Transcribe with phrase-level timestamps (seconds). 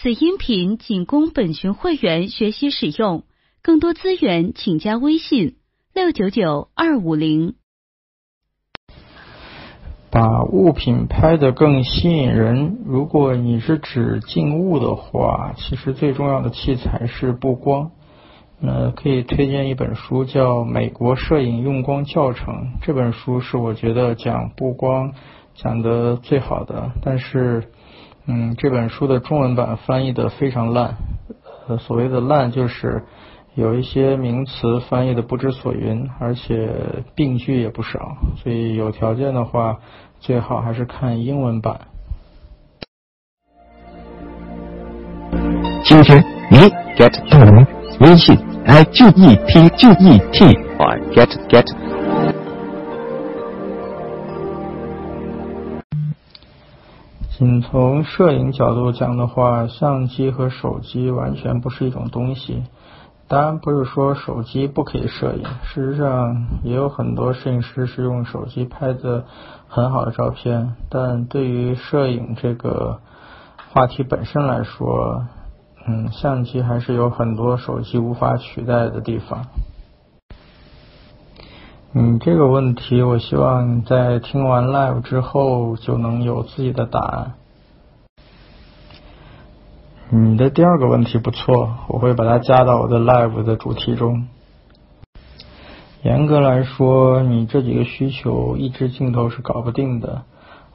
[0.00, 3.24] 此音频仅供本群会员学习使用，
[3.62, 5.56] 更多资源请加微信
[5.92, 7.54] 六九九二五零。
[10.12, 12.78] 把物品拍得更吸引人。
[12.86, 17.90] 如果你是指静物的话，其实最重要的器材是布光。
[18.60, 22.54] 那可以推荐一本书，叫《美国摄影用光教程》。
[22.82, 25.14] 这本书是我觉得讲布光
[25.56, 26.92] 讲的最好的。
[27.02, 27.72] 但是，
[28.30, 30.94] 嗯，这本书的中文版翻译的非常烂。
[31.66, 33.02] 呃，所谓的烂就是
[33.54, 36.70] 有一些名词翻译的不知所云，而且
[37.14, 38.18] 病句也不少。
[38.36, 39.78] 所以有条件的话，
[40.20, 41.80] 最好还是看英文版。
[45.82, 46.58] 今天你
[46.96, 47.66] get 到了吗？
[48.00, 50.44] 微信 i g e t g e t
[51.14, 51.97] get get。
[57.38, 62.64] 仅从摄影角度讲的话，相机和手机完全不是一种东西。
[63.28, 69.24] 当然不是说手机不可以摄影，事实上也有很多摄影师是用手机拍的
[69.68, 70.74] 很好的照片。
[70.90, 72.98] 但对于摄影这个
[73.72, 75.24] 话题本身来说，
[75.86, 79.44] 嗯，相机还是有很多手机无法取代的地方。
[82.00, 87.32] 你这个问题，我希望在听完 live 之后就能有自己的答案。
[90.08, 94.28] 你的第二个问题不错，我会把它加到我的 live 的主题中。
[96.04, 100.22] 严格来说，你这几个需求一支镜头是搞不定的。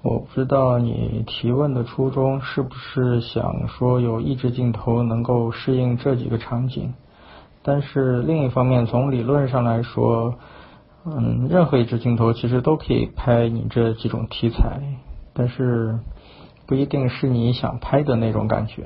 [0.02, 6.94] 我不知道你提问的初衷是不是想说有一支镜头能够适应这几个场景，
[7.62, 10.36] 但是另一方面从理论上来说，
[11.06, 14.82] 嗯，任何一支镜头其实都可以拍你这几种题材，
[15.34, 16.00] 但是
[16.66, 18.84] 不一定是你想拍的那种感觉。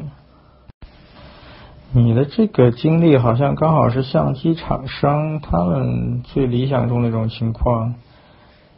[1.93, 7.95] 你的这个经历好像刚好是相机厂商他们最理想中那种情况。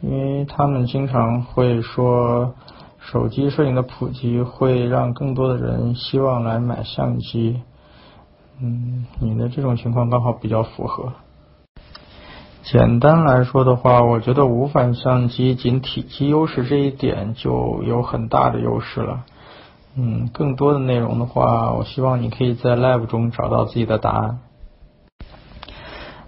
[0.02, 2.54] 因为他们经常会说，
[3.00, 7.60] 手机摄影的普及会让更多的人希望来买相机。
[8.62, 11.12] 嗯，你的这种情况刚好比较符合。
[12.62, 19.24] 简单来说的话，我觉得无反相机仅体积优势这一点就有很大的优势了。
[19.96, 24.38] 嗯，更多的内容的话，我希望你可以在 Live 中找到自己的答案。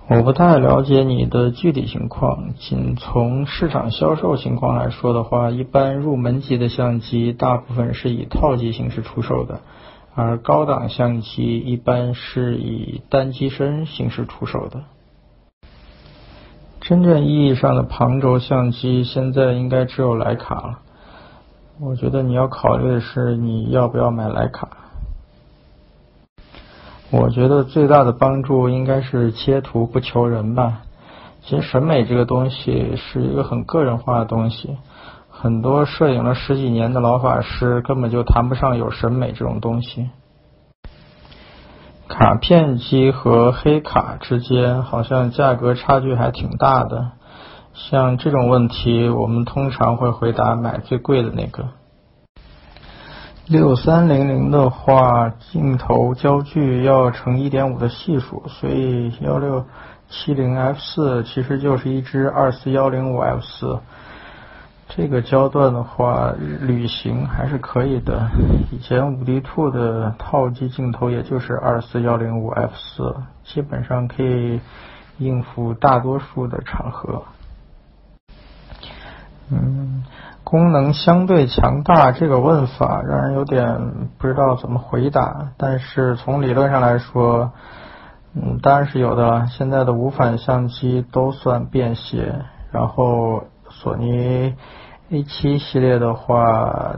[0.09, 9.61] 我不太了解你的具体情况，仅从市场销售情况来说的话，一般入门级的相机大部分是以套机形式出售的，
[10.15, 14.83] 而高档相机一般是以单机身形式出售的。
[16.93, 20.81] 真正意义上的旁轴相机现在应该只有徕卡了。
[21.81, 24.69] 我觉得你要考虑的是你要不要买徕卡。
[27.11, 30.83] 我觉得最大的帮助应该是切图不求人吧。
[31.41, 34.77] 其实审美这个东西是一个很个人化的东西，
[35.31, 40.11] 很多摄影了十几年的老法师根本就谈不上有审美这种东西。
[42.13, 47.13] 卡片机和黑卡之间好像价格差距还挺大的，
[47.73, 51.71] 像这种问题，我们通常会回答买最贵的那个。
[53.47, 59.65] 六三零零的话，镜头焦距要乘一点五的系数，所以幺六
[60.11, 63.79] 七零 f 四其实就是一支二四幺零五 f 四。
[64.95, 68.29] 这个焦段的话，旅行还是可以的。
[68.71, 74.61] 以前五 D Two 的套机镜头也就是二四幺零五 f 四，基本上可以
[75.19, 77.23] 应付大多数的场合。
[79.51, 80.05] 嗯。
[80.45, 87.53] 功能相对强大这个问法让人有点不知道怎么回答，但是从理论上来说，
[88.35, 89.47] 嗯，当然是有的。
[89.47, 94.55] 现在的无反相机都算便携，然后索尼
[95.13, 96.97] A7 系列的话，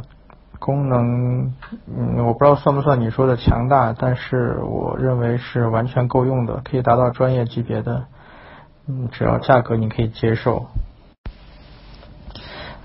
[0.61, 1.53] 功能，
[1.89, 8.05] 嗯，我不知道算不算你说的强大，但是我认为是完全够用的，可以达到专业级别的，
[8.87, 10.67] 嗯，只要价格你可以接受。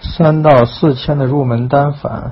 [0.02, 2.32] 三到四千的入门单反，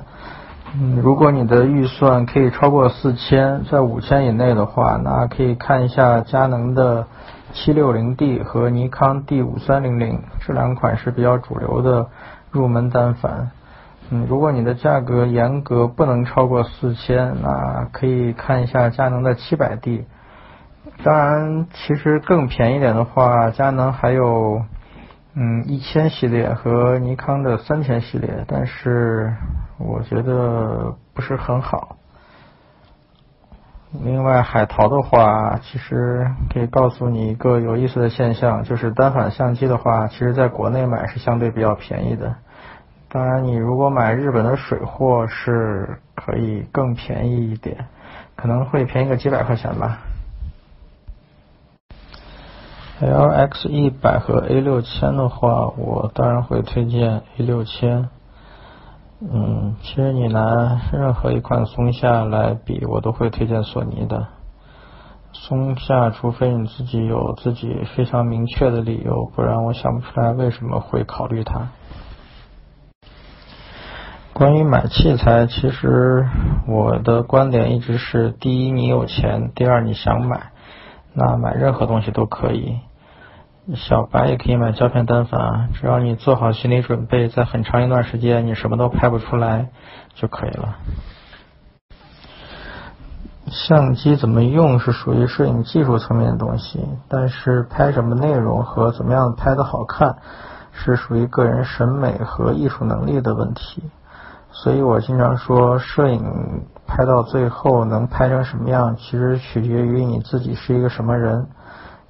[0.74, 7.06] 嗯，如果你的预算可以超过四千，在五千以内的话，那可以看一下佳能的
[7.52, 12.08] 七六零 D 和尼康 D 五三零零这两款是比较主流的
[12.50, 13.50] 入门单反。
[14.10, 20.06] 嗯，如果你的价格严格不能超过四千，那可以看一下佳能的七百 D。
[21.04, 24.62] 当然，其实更便宜点的话，佳能还有。
[25.40, 29.32] 嗯，一千系列和尼康的三千系列，但是
[29.78, 31.97] 我觉得不是很好。
[33.90, 42.34] 另外，海淘的话，其实可以告诉你一个有意思的现象，就是单反相机的话，其实在国内买是相对比较便宜的。
[43.08, 47.86] 当然，你如果买日本的水货，是可以更便宜一点，
[48.36, 50.00] 可能会便宜个几百块钱吧。
[53.00, 58.10] L X 一百和 A 六千的话，我当然会推荐 A 六千。
[59.20, 64.28] 嗯，其实你拿任何一款松下来比，我都会推荐索尼的。
[65.32, 71.68] 松下，除非你自己有自己非常明确的理由，不然我想不出来为什么会考虑它。
[74.32, 76.28] 关于买器材，其实
[76.68, 80.52] 我的观点一直是：第一，你有钱；第二，你想买，
[81.12, 82.78] 那买任何东西都可以。
[83.74, 89.68] 小白也可以买胶片单反，只要你做好心理准备，在很长一段时间你什么都拍不出来
[90.14, 90.76] 就可以了。
[93.50, 100.16] 相机怎么用是属于摄影技术层面的东西，但是拍什么内容和怎么样拍的好看，
[100.72, 103.82] 是属于个人审美和艺术能力的问题。
[104.50, 106.22] 所以我经常说，摄影
[106.86, 111.46] 拍到最后能拍成什么样，其实取决于你自己是一个什么人。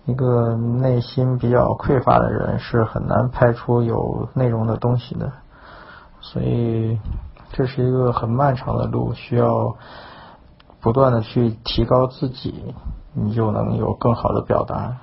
[0.09, 5.31] 一个内心比较匮乏的人是很难拍出有内容的东西的，
[6.23, 6.99] 所以
[7.53, 9.77] 这是一个很漫长的路，需要
[10.81, 12.75] 不断的去提高自己，
[13.13, 14.97] 你就能有更好的表达。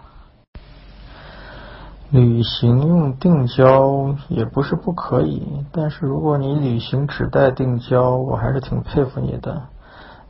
[2.09, 9.61] 旅行用定焦也不是不可以，但是如果你旅行只带定焦，我还是挺佩服你的。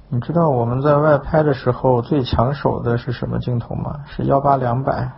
[0.07, 4.01] 你知道我们在外拍的时候最抢手的是什么镜头吗？
[4.07, 5.09] 是幺八两百。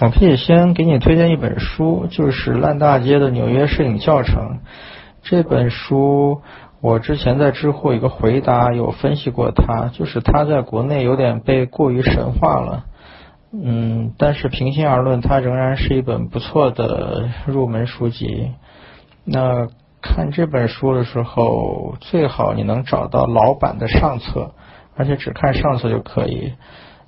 [0.00, 4.58] 我可以先给你推荐一本书，就是烂大街的纽约摄影教程。
[5.22, 6.42] 这本书
[6.80, 12.84] 我之前在知乎一个回答有分析过它，就是它在国内有点被过于神化了。
[13.52, 18.50] 嗯，但是平心而论，它仍然是一本不错的入门书籍。
[19.24, 19.68] 那。
[20.04, 24.52] 看这本书的时候，最好你能找到老版的上册，
[24.94, 26.52] 而且只看上册就可以。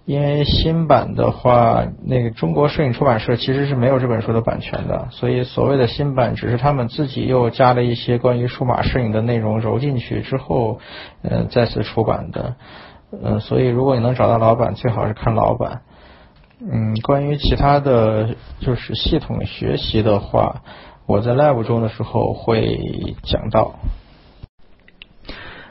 [0.06, 10.78] 因为新版的话，那个中国摄影出版社其实是没有这本书的版权的，所以所谓的新版只是他们自己又加了一些关于数码摄影的内容揉进去之后，
[11.22, 12.54] 呃，再次出版的。
[13.22, 15.82] 嗯，所以如果你能找到老版，最好是看老版。
[16.60, 20.62] 嗯，关于其他的就是系统学习的话。
[21.06, 23.76] 我在 live 中的时候会讲到。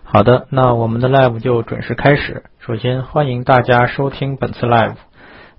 [0.06, 2.44] 好的，那我们的 live 就准时开始。
[2.60, 4.96] 首先欢迎大家收听本次 live。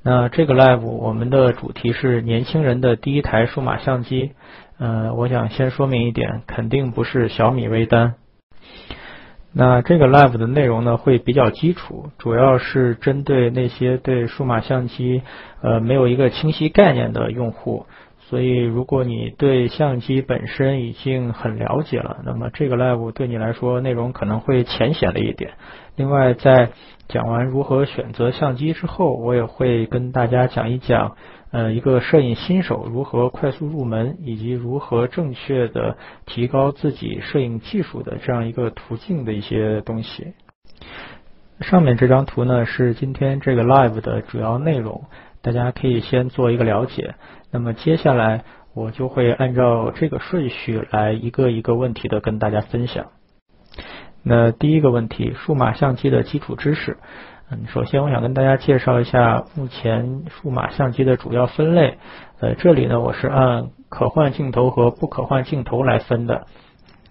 [0.02, 4.32] 那这个 live 我们的主题是年轻人的第一台数码相机。
[4.78, 8.14] 嗯，我想先说明一点，肯定不是小米微单。
[9.52, 15.20] 那这个 live 的内容呢会比较基础，主要是针对那些对数码相机
[15.60, 17.84] 呃没有一个清晰概念的用户。
[18.28, 25.52] 所以，如果你对相机本身已经很了解了，那么这个 live 对你来说内容可能会浅显了一点。
[25.94, 26.70] 另外，在
[27.06, 31.16] 讲完如何选择相机之后，我也会跟大家讲一讲，
[31.52, 35.96] 呃，一个摄影新手如何快速入门，以及如何正确的
[36.26, 40.34] 提高自己摄影技术的这样一个途径的一些东西。
[41.60, 45.04] 上面这张图呢是今天这个 live 的主要内容，
[45.42, 47.14] 大家可以先做一个了解。
[47.56, 48.44] 那么接下来
[48.74, 53.06] 我就会按照这个顺序来一个一个问题的跟大家分享。
[54.22, 56.98] 那第一个问题，数码相机的基础知识。
[57.50, 61.96] 嗯，首先我想跟大家介绍一下目前数码相机的主要分类。
[62.40, 66.46] 呃，这里呢我是按可换镜头和不可换镜头来分的。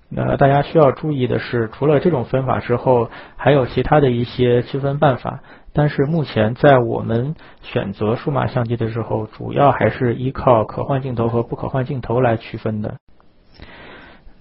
[0.09, 5.39] 那大家需要注意的是，除了这种分法之后，还有其他的一些区分办法。
[5.77, 12.95] 但是目前在我们选择数码相机的时候，主要还是依靠可换镜头和不可换镜头来区分的。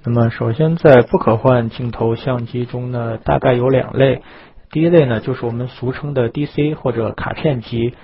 [0.04, 4.22] 那么，首先在不可换镜头相机中呢，大概有两类。
[4.70, 7.94] 第一类呢，就是我们俗称的 DC 或者卡片机。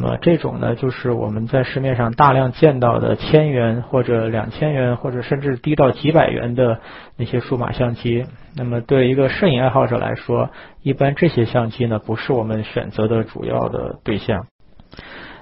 [0.00, 6.78] 那么这种呢，就是我们在市面上大量见到的千元或者两千元，或者甚至低到几百元的
[7.16, 8.24] 那些数码相机。
[8.54, 10.50] 那么对一个摄影爱好者来说，
[10.84, 14.46] 一般这些相机呢，不是我们选择的主要的对象。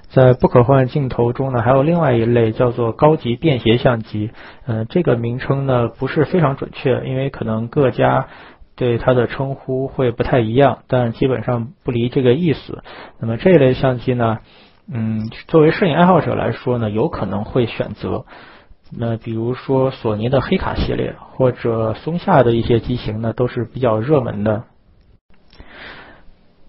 [0.09, 4.31] 在不可换镜头中呢，还有另外一类叫做高级便携相机。
[4.65, 8.25] 嗯，这个名称呢不是非常准确，因为可能各家。
[8.77, 12.83] 对它的称呼会不太一样，但基本上不离这个意思。
[13.19, 14.37] 那么这一类相机呢，
[14.89, 18.25] 嗯，作为摄影爱好者来说呢，有可能会选择。
[18.95, 24.63] 那比如说索尼的黑卡系列或者松下的一些机型呢，都是比较热门的。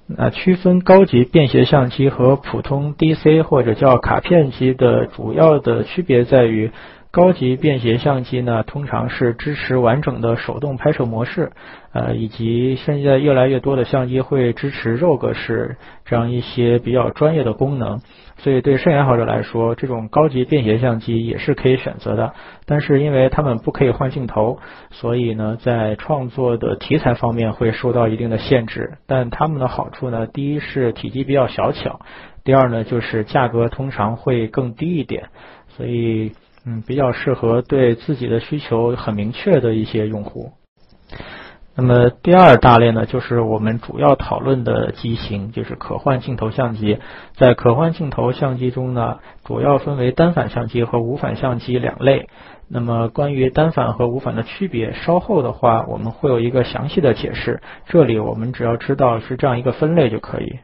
[0.06, 6.72] 那区分高级便携相机和普通 DC 或者叫卡片机的主要的区别在于。
[7.10, 11.52] 高级便携相机呢，通常是支持完整的手动拍摄模式，
[11.92, 18.00] 呃，以及现在越来越多的相机会支持 RAW 格式这样一些比较专业的功能。
[18.36, 22.34] 所以对摄影爱好者来说，这种高级便携相机也是可以选择的。
[22.66, 24.58] 但是因为它们不可以换镜头，
[24.90, 28.98] 所以呢，在创作的题材方面会受到一定的限制。
[29.06, 32.00] 但它们的好处呢，第一是体积比较小巧，
[32.44, 35.30] 第二呢就是价格通常会更低一点。
[35.68, 36.32] 所以。
[36.64, 40.52] 嗯，比较适合对自己的需求很明确的一些用户。
[41.74, 46.98] 那么第二大类呢，就是我们主要讨论的机型，就是可换镜头相机。
[47.36, 52.28] 在可换镜头相机中呢，主要分为单反相机和无反相机两类。
[52.68, 57.62] 那么关于单反和无反的区别，稍后的话我们会有一个详细的解释。
[57.86, 60.58] 这里我们只要知道是这样一个分类就可以。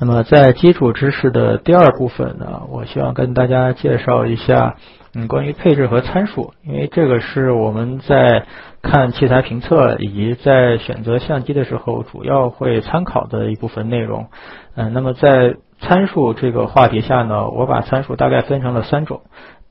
[0.00, 4.76] 那么在基础知识的第二部分呢，我希望跟大家介绍一下，
[5.14, 8.46] 嗯，关于配置和参数，因为这个是我们在
[8.80, 14.28] 看器材评测以及在选择相机的时候主要会参考的一部分内容。
[14.74, 19.20] 嗯，那么在参数这个话题下呢，我把参数大概分成了三种。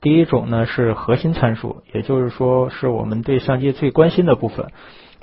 [0.00, 4.68] 第一种呢是核心参数，也就是说是我们对相机最关心的部分，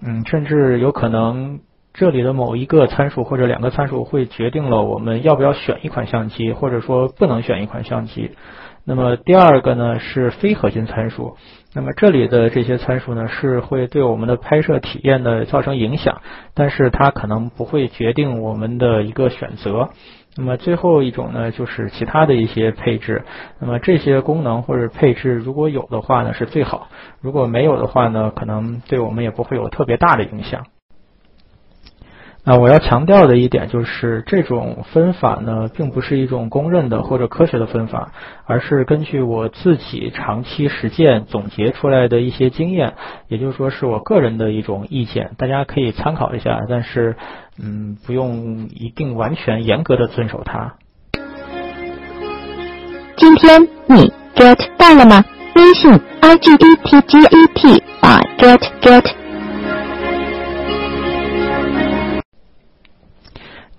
[0.05, 1.61] 嗯，甚至有可能。
[1.97, 8.33] 这里的某一个参数或者两个参数会决定了我们要不要选一款相机，或者说不能选一款相机。
[8.85, 11.35] 那么第二个呢是非核心参数。
[11.73, 16.21] 那么这里的这些参数呢是会对我们的拍摄体验的造成影响，
[16.53, 19.89] 但是它可能不会决定我们的一个选择。
[20.35, 23.23] 那么最后一种呢就是其他的一些配置。
[23.59, 26.89] 那么这些功能或者配置如果有的话呢是最好，
[27.21, 30.67] 如果没有的话呢可能对我们也不会有特别大的影响。
[32.49, 38.13] 那我要强调的一点就是，这种分法呢，并不是一种公认的或者科学的分法，
[38.45, 42.93] 而是根据我自己长期实践总结出来的一些经验，
[43.27, 47.17] 也就是说是我个人的一种意见，大家可以参考一下，但是
[47.61, 50.75] 嗯，不用一定完全严格的遵守它。
[53.17, 55.21] 今天你 get 到了吗？
[55.57, 59.26] 微信 i g d t g e t 啊 get get。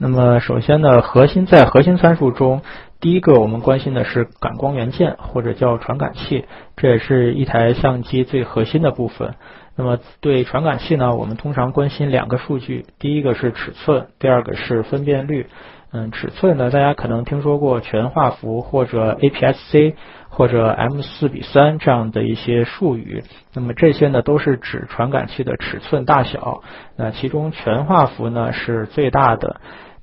[0.01, 2.63] 那么首先呢，核心在核心参数中，
[3.01, 6.45] 第一个我们关心的是感光元件或者叫传感器，
[6.77, 9.35] 这也是一台相机最核心的部分。
[9.75, 15.47] 那么对传感器呢，我们通常关心两个数据，第一个是尺寸，第二个是分辨率。
[15.91, 19.95] 嗯，尺寸呢，大家可能听说过全画幅或者 APS-C
[20.29, 23.25] 或者 M 四比三这样的一些术语。
[23.55, 26.61] 那么这些呢，都是指传感器的尺寸大小。
[26.95, 29.61] 那其中全画幅呢是最大的。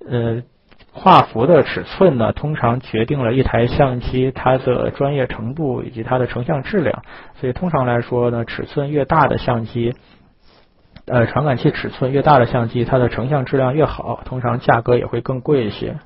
[0.10, 0.44] 呃，
[0.92, 7.04] 画幅的尺寸呢，通常决定了一台相机它的专业程度以及它的成像质量。
[7.40, 9.94] 所以通常来说呢，尺寸越大的相机，
[11.06, 15.98] 呃，传感器尺寸越大的相机，它的成像质量越好，通常价格也会更贵一些。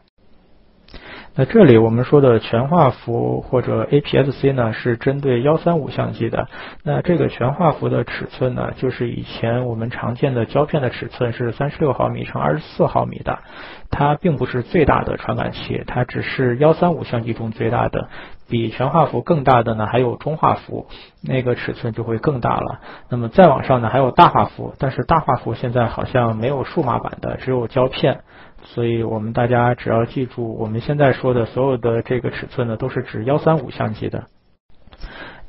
[1.35, 6.47] 那这里我们说的全画幅或者 APS-C 呢，是针对幺三五相机的。
[6.83, 13.39] 那这个全画幅的尺寸呢，就是以前我们常见的胶片的尺寸是三十六毫米乘二十四毫米的。
[13.91, 18.09] 它并不是最大的传感器，它只是幺三五相机中最大的。
[18.49, 20.87] 比全画幅更大的呢，还有中画幅，
[21.23, 22.79] 那个尺寸就会更大了。
[23.07, 28.21] 那么再往上呢，还有大画幅，但是大画幅现在好像没有数码版的，只有胶片。
[28.63, 34.25] 所以我们大家只要记住，我们现在说的所有的这个尺寸呢，都是指幺三五相机的。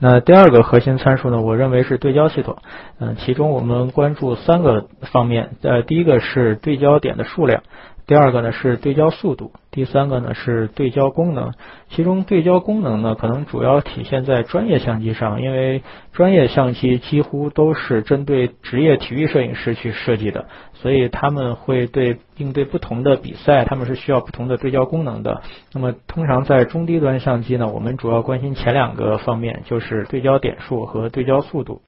[0.02, 2.56] 那第二个核心参数呢，我认为是对焦系统。
[2.98, 5.50] 嗯，其中我们关注三个方面。
[5.60, 7.62] 呃，第一个是对焦点的数量。
[8.06, 11.52] 第二个呢是对焦速度，第三个呢是对焦功能。
[11.90, 20.46] 其中对焦功能呢，可能主要体现在专业相机上，因为专业相机几乎都是针对职业体育摄影师去设计的，
[20.80, 25.42] 所以他们会对应对不同的比赛，他们是需要不同的对焦功能的。
[25.74, 31.82] 那么通常在中低端相机呢，我们主要关心前两个方面，就是对焦点数和对焦速度。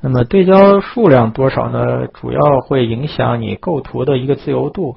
[0.00, 2.06] 那么对焦数量多少呢？
[2.14, 4.96] 主要会影响你构图的一个自由度，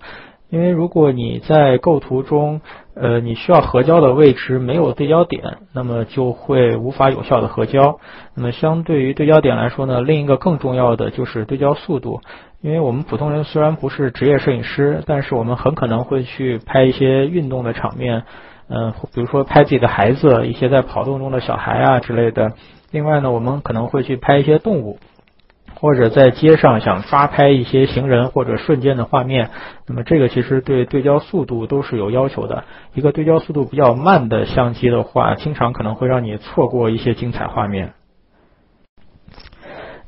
[0.50, 2.62] 因为如果你在构图中，
[2.96, 8.00] 呃，你需要合焦的位置没有对焦点，那么就会无法有效的合焦。
[8.36, 12.22] 那么相对于对焦点来说呢，另一个更重要的就是对焦速度，
[12.68, 18.24] 因为我们普通人虽然不是职业摄影师，但是我们很可能会去拍一些运动的场面，
[18.68, 22.52] 嗯，比如说拍自己的孩子，一些在跑动中的小孩啊之类的。
[22.92, 25.00] 另外呢，我们可能会去拍一些动物，
[25.76, 29.50] 或者在街上想抓拍一些行人或者瞬间的画面，
[29.88, 32.66] 那么这个其实对对焦速度都是有要求的。
[32.94, 37.94] 一个对焦速度比较慢的相机的话，经常可能会让你错过一些精彩画面。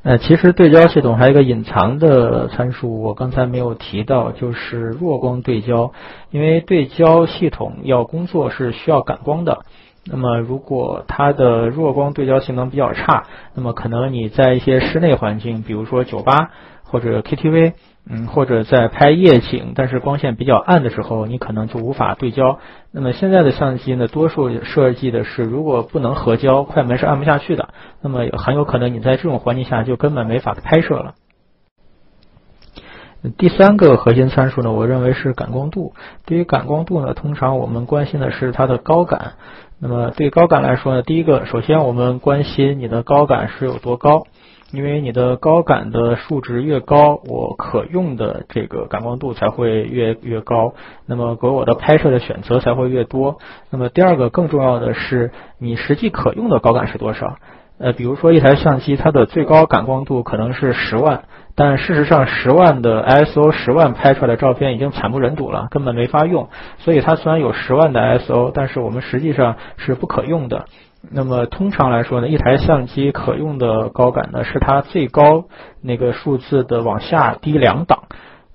[0.02, 5.92] 呃，其实对焦系统还有一个隐藏的参数，我刚才没有提到，就是弱光对焦。
[6.30, 9.58] 因为对焦系统要工作是需要感光的，
[10.06, 16.50] 那么如果它的弱光对焦性能比较差，那么可能你在一些室内环境，比如说酒吧
[16.82, 17.74] 或者 KTV。
[18.12, 22.58] 嗯，或者在拍夜景，但是光线比较暗的时候，你可能就无法对焦。
[22.90, 27.68] 那么现在的相机呢，多数设计的是，如果不能合焦，快门是按不下去的。
[28.02, 31.14] 那么很有可能你在这种环境下就根本没法拍摄了。
[33.36, 35.92] 第三个核心参数呢，我认为是感光度。
[36.26, 39.34] 对于感光度呢，通常我们关心的是它的高感。
[39.78, 44.24] 那么对高感来说呢，第一个，首先我们关心你的高感是有多高。
[44.72, 50.74] 因为你的高感的数值越高，我可用的这个感光度才会越越高，
[51.06, 53.38] 那么给我的拍摄的选择才会越多。
[53.70, 57.36] 那么第二个更重要的是，你实际可用的高感是多少？
[57.78, 61.24] 呃，比如说一台相机，它的最高感光度可能是十万，
[61.56, 66.48] 但事实上十万的 ISO 十万拍出来的照片已经惨不忍睹了，根本没法用。
[66.78, 70.66] 所以它虽然有十万的 ISO，但是我们实际上是不可用的。
[71.10, 75.44] 那么通常来说呢，一台相机可用的高感呢，是它最高
[75.82, 78.04] 那个数字的往下低两档，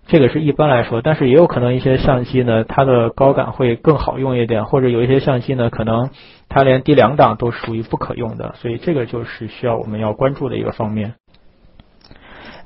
[0.05, 1.01] 这个是一般来说。
[1.01, 6.11] 但是也有可能一些相机呢，它的高感会更好用一点，或者有一些相机呢，可能
[6.47, 11.15] 它连低两档都属于不可用的，所以这个就是需要我们要关注的一个方面。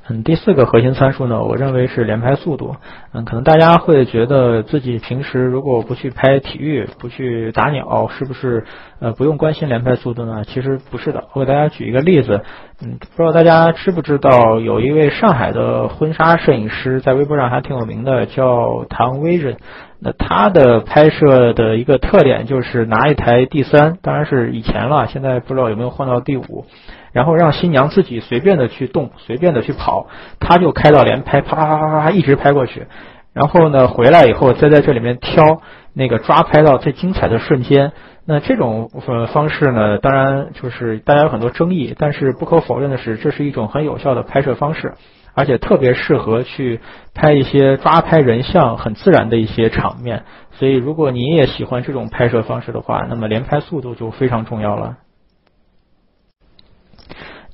[0.09, 2.75] 嗯，第四个核心参数呢，我认为是连拍速度。
[3.13, 8.65] 嗯，可能大家会觉得自己平时如果不去拍体育，不去打鸟，是不是
[8.99, 10.43] 呃不用关心连拍速度呢？
[10.45, 11.25] 其实不是的。
[11.33, 12.41] 我给大家举一个例子，
[12.83, 19.57] 嗯，不知道大家知不知道，有一位上海的婚纱摄影师，在微博上还挺有名的，叫唐威人。
[20.01, 26.65] 那他的拍摄的一个特点就是拿一台 D 三，当然是以前了，现在不知道有没有换到 D 五。
[27.11, 30.07] 然后让新娘自己随便的去动，随便的去跑，
[30.39, 32.87] 他就开到连拍，啪啪啪啪啪一直拍过去。
[33.33, 35.61] 然后呢，回来以后再在这里面挑
[35.93, 37.91] 那个抓拍到最精彩的瞬间。
[38.25, 44.93] 那这种呃方式呢，当然就是大家有很多争议，但是不可否认的是，这是一种很有效的拍摄方式，
[45.33, 46.79] 而且特别适合去
[47.15, 50.23] 拍一些抓拍人像很自然的一些场面。
[50.51, 54.97] 所以，如果你也喜欢这种拍摄方式的话，那么连拍速度就非常重要了。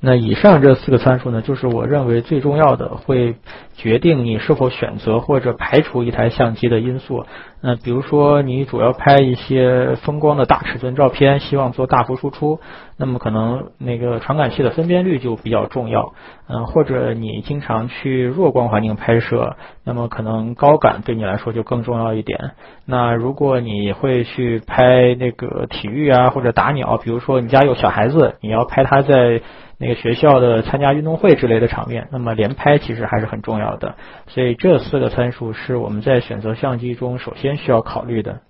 [0.00, 3.36] 那以上这四个参数呢，就是我认为最重要的，会
[3.74, 7.24] 决定你是否选择或者排除一台相机的因素。
[7.68, 12.60] 那比如说，你主要拍一些风光的大尺寸照片，希望做大幅输出，
[12.96, 16.12] 那么可能那个传感器的分辨率就比较重要。
[16.48, 22.52] 嗯，或者你经常去弱光环境拍摄，那么可能高感对你来说就更重要一点。
[22.84, 29.42] 那如果你会去拍那个体育啊，或者打鸟，比如说你家有小孩子，你要拍他在。
[29.78, 33.94] 那个学校的参加运动会之类的场面，那么连拍其实还是很重要的。
[34.26, 38.40] 所以这四个参数是我们在选择相机中首先需要考虑的。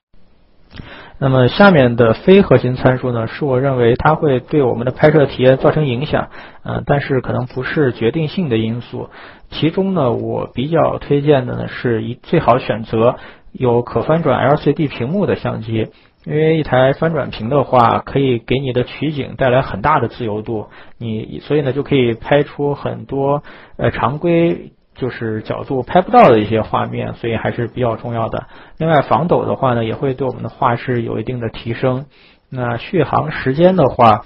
[1.18, 6.28] 那么下面的非核心参数呢，是我认为它会对我们的拍摄体验造成影响，
[6.62, 9.08] 嗯，但是可能不是决定性的因素。
[9.50, 13.16] 其中呢，我比较推荐的呢，是一最好选择
[13.52, 15.88] 有可翻转 LCD 屏幕的相机。
[16.26, 20.66] 因为一台翻转屏的话，可以给你的取景带来很大的自由度，
[20.98, 23.44] 你所以呢就可以拍出很多
[23.78, 28.46] 呃常规就是角度拍不到的一些画面，所以还是比较重要的。
[28.78, 32.06] 另外防抖的话呢，也会对我们的画质有一定的提升。
[32.50, 34.22] 那续航时间的话。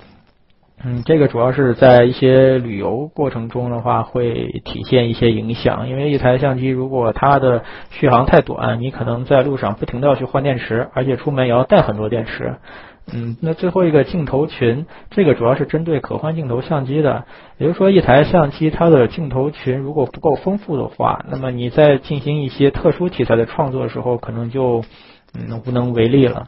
[0.82, 5.90] 嗯，这个主要是在一些旅游过程中的话，会体现一些影响。
[5.90, 12.54] 因为一台相机如果它的续航太短，你可能在路上不停的要去换电池，而且出门也要带很多电池。
[13.12, 17.24] 嗯，那最后一个镜头群，这个主要是针对可换镜头相机的。
[17.58, 24.84] 也就是说，一台相机它的镜头群如果不够丰富的话，那么你在进行一些特殊题材的创作的时候，可能就
[25.34, 26.46] 嗯无能为力了。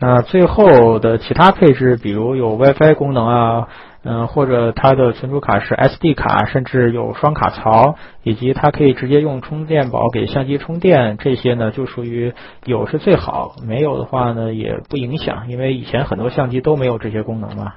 [0.00, 3.68] 那最后的其他配置，比如有 WiFi 功能啊，
[4.04, 12.34] 嗯，或者它的存储卡是 SD 卡，甚至有双卡槽，以及它可以直接用充电宝给相机充电，这些呢就属于
[12.66, 17.72] 有是最好，没有的话呢也不影响，因为以前很多相机都没有这些功能嘛。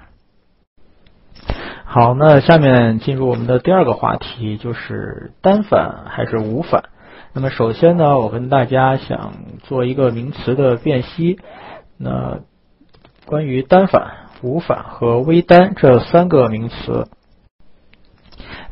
[1.85, 6.83] 好，那下面进入我们的第二个话题，就是单反还是无反。
[7.33, 9.31] 那么首先呢，我跟大家想
[9.63, 11.39] 做一个名词的辨析。
[11.97, 12.39] 那
[13.25, 17.07] 关于单反，无反和微单这三个名词。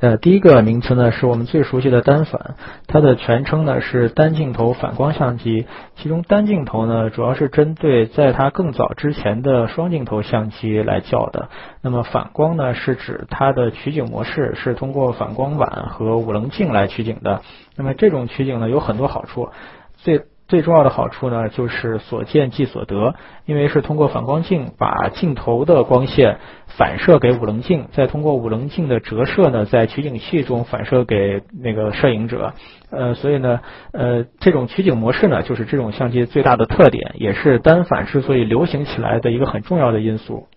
[0.02, 5.66] 呃，第一个名词呢是我们最熟悉的单反，它的全称呢是单镜头反光相机。
[5.96, 11.50] 其中单镜头呢主要是针对在它更早之前的双镜头相机来叫的。
[11.82, 17.42] 那么反光呢是指它的取景模式是通过反光板和五棱镜来取景的。
[17.78, 19.50] 那么这种取景呢有很多好处，
[19.96, 20.26] 最
[20.56, 23.14] 最重要的好处呢，就是所见即所得，
[23.46, 26.38] 因为是通过反光镜把镜头的光线
[26.78, 32.54] 反射给五棱镜，再通过五棱镜的折射呢，在取景器中反射给那个摄影者。
[32.90, 33.60] 呃，所以呢，
[33.92, 40.48] 呃，这种取景模式呢，就是这种相机最大的特点，也是单反之所以流行起来的一个很重要的因素。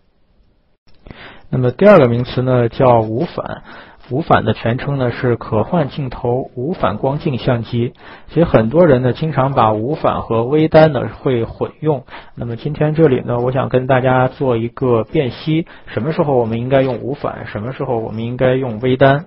[1.51, 3.65] 那么第二个名词呢，叫无反。
[4.11, 7.93] 无反的全称呢是可换镜头无反光镜相机。
[8.29, 12.05] 其实很多人呢经常把无反和微单呢会混用。
[12.35, 19.27] 那么今天这里呢，我想跟大家做一个辨析：什么时候我们应该用无反，什么时候我们应该用微单。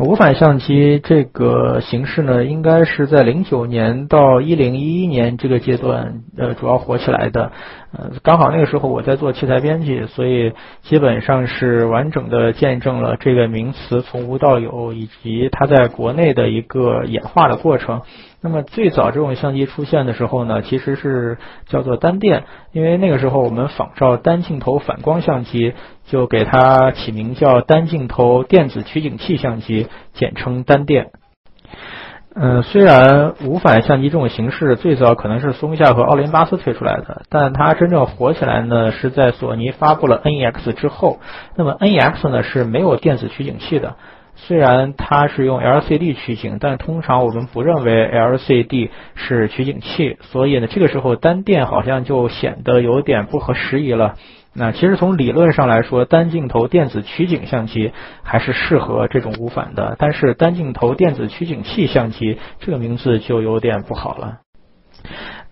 [0.00, 7.50] 无反相机这个形式呢，应该是在零九年到一零一一年这个阶段呃主要火起来的。
[7.90, 18.02] 呃，刚好那个时候我在做器材编辑，所以基本上是完整的见证了这个名词从无到有，以及它在国内的一个演化的过程。
[18.40, 25.74] 那么最早这种相机出现的时候呢，其实是叫做单电，因为那个时候我们仿照单镜头反光相机，
[26.06, 31.10] 就给它起名叫单镜头电子取景器相机，简称单电。
[32.40, 41.18] 嗯，虽然无反相机这种形式最早可能是松下和奥林巴斯推出来的，但它真正火起来呢，是在索尼发布了 NEX 之后。
[41.56, 43.96] 那么 NEX 呢是没有电子取景器的，
[44.40, 54.14] 虽然它是用 LCD 取景，但通常我们不认为 LCD 是取景器，所以呢，这个时候单电好像就显得有点不合时宜了。
[54.54, 64.38] 那其实从理论上来说，单镜头电子取景相机还是适合这种无反的，但是单镜头电子取景器相机这个名字就有点不好了。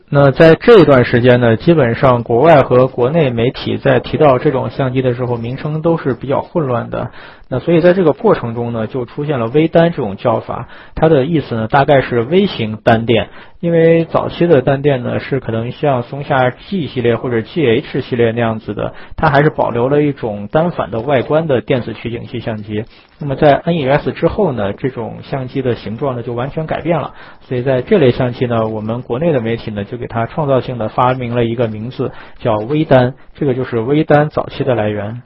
[0.09, 7.11] 那在这段时间呢，基本上国外和国内媒体在提到这种相机的时候，名称都是比较混乱的。
[7.48, 13.28] 那所以在这个过程中呢，就出现了微单这种叫法，它的意思呢大概是微型单电，
[13.61, 22.85] 因为早期的单电呢是可能像松下 G 系列或者 GH 系列那样子的，它还是保留了一种单反的外观的电子取景器相机。
[23.20, 35.22] 那么在 NES 之后呢，这种相机的形状呢就完全改变了，所以在这类相机呢，我们国内的媒体呢就给它创造性的发明了一个名字叫微单，这个就是微单早期的来源。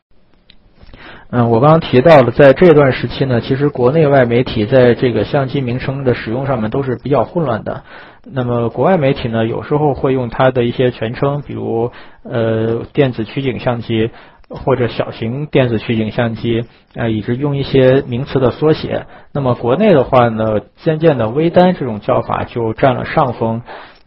[1.32, 7.84] 嗯，我刚刚提到了，在这段时期呢，其实国内外媒体在这个相机名称的使用上面都是比较混乱的。
[8.24, 11.92] 那么国外媒体呢，有时候会用它的一些全称，比如
[12.24, 14.10] 呃电子取景相机
[14.48, 16.64] 或者小型电子取景相机，
[16.96, 19.06] 呃，以及用一些名词的缩写。
[19.32, 23.62] 那么国内的话呢，渐渐的微单这种叫法就占了上风。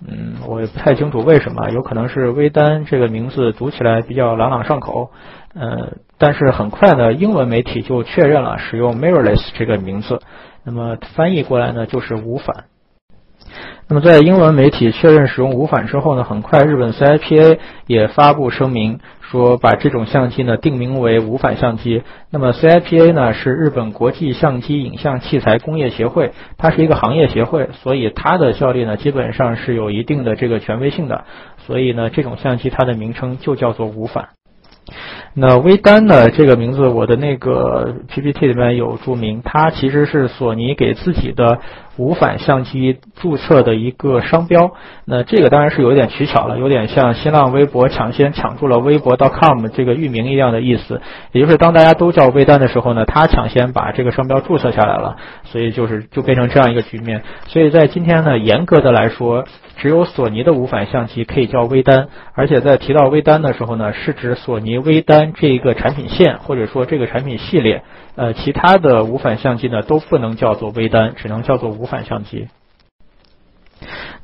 [0.08, 5.12] 嗯，我也不太清楚为什么，有可能是微单这个名字读起来比较朗朗上口。
[5.54, 10.20] 呃，但是很快呢，英文媒体就确认了使用 mirrorless 这个名字，
[10.64, 12.66] 那么翻译过来呢就是无反。
[13.94, 22.02] 那么在英文媒体确认使用无反之后呢，很快日本 CIPA 也发布声明说把这种相机呢定名为无反相机。
[22.32, 31.26] 那么 CIPA 呢是日本国际相机影像器材工业协会，它是一个行业协会，所以它的效力呢基本上是有一定的这个权威性的。
[31.68, 34.30] 所以呢，这种相机它的名称就叫做无反。
[35.36, 36.30] 那微单呢？
[36.30, 41.60] 这个名字我的那个 PPT 里面有注明，它其实是索尼给自己的
[41.98, 44.74] 无反相机注册的一个商标。
[45.06, 51.02] 那这个当然是有点取巧了，有点像新浪微博抢先抢住了微博 .com 这个域名一样的意思。
[51.32, 55.16] 也就是当大家都叫微单的时候呢，他抢先把这个商标注册下来了，
[55.46, 57.24] 所以就是就变成这样一个局面。
[57.48, 59.46] 所以在今天呢，严格的来说。
[59.78, 67.84] 只有索尼的无反相机可以叫微单，而且在提到微单的时候呢，是指索尼微单这一个产品线或者说这个产品系列，
[68.16, 72.48] 呃，其他的无反相机呢都不能叫做微单，只能叫做无反相机。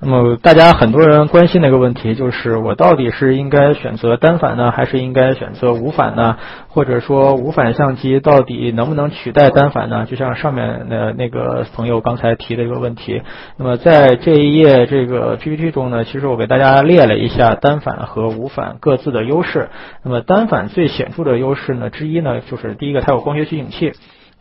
[0.02, 6.38] 那么，大家很多人关心的一个问题就是，我到底是应该选择单反呢，还是应该选择无反呢？
[6.69, 10.06] 或者说，无反相机到底能不能取代单反呢？
[10.06, 13.22] 就像上面的那个朋友刚才提的一个问题。
[13.58, 19.69] 那么，在这一页这个 PPT 中呢，其实我给大家列了一下单反和无反各自的优势。
[20.04, 23.91] 那么，单反最显著的优势呢之一呢，就是第一个，它有光学取景器。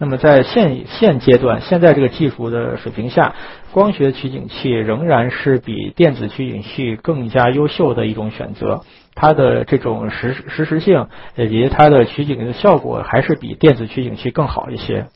[0.00, 3.34] 那么在现现阶段，现在这个技术的水平下，
[3.72, 8.82] 光学取景器仍然是比电子取景器更加优秀的一种选择。
[9.16, 15.06] 它的这种实实时性以及它的取景的效果，还是比电子取景器更好一些。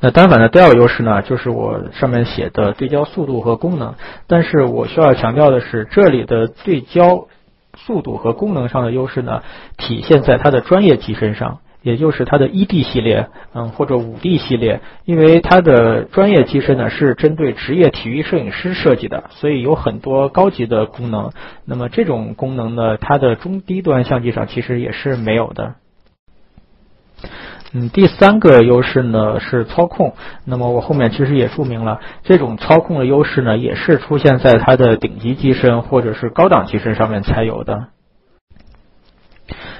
[0.00, 3.96] 那单反的第二个优势呢，就是我上面写的对焦速度和功能。
[4.26, 7.26] 但是我需要强调的是，这里的对焦
[7.76, 9.42] 速度和功能上的优势呢，
[9.76, 11.58] 体现在它的专业机身上。
[11.86, 21.30] 也就是它的一 D 系列，嗯，或者五 D 系列，因为它的专业机身呢是针对职业体育摄影师设计的，所以有很多高级的功能。
[21.64, 25.74] 那么这种功能呢，它的中低端相机上其实也是没有的。
[27.72, 30.14] 嗯，第三个优势呢是操控。
[30.44, 37.90] 那么我后面其实也注明了，这种操控的优势呢，也是出现在它的顶级机身或者是高档机身上面才有的。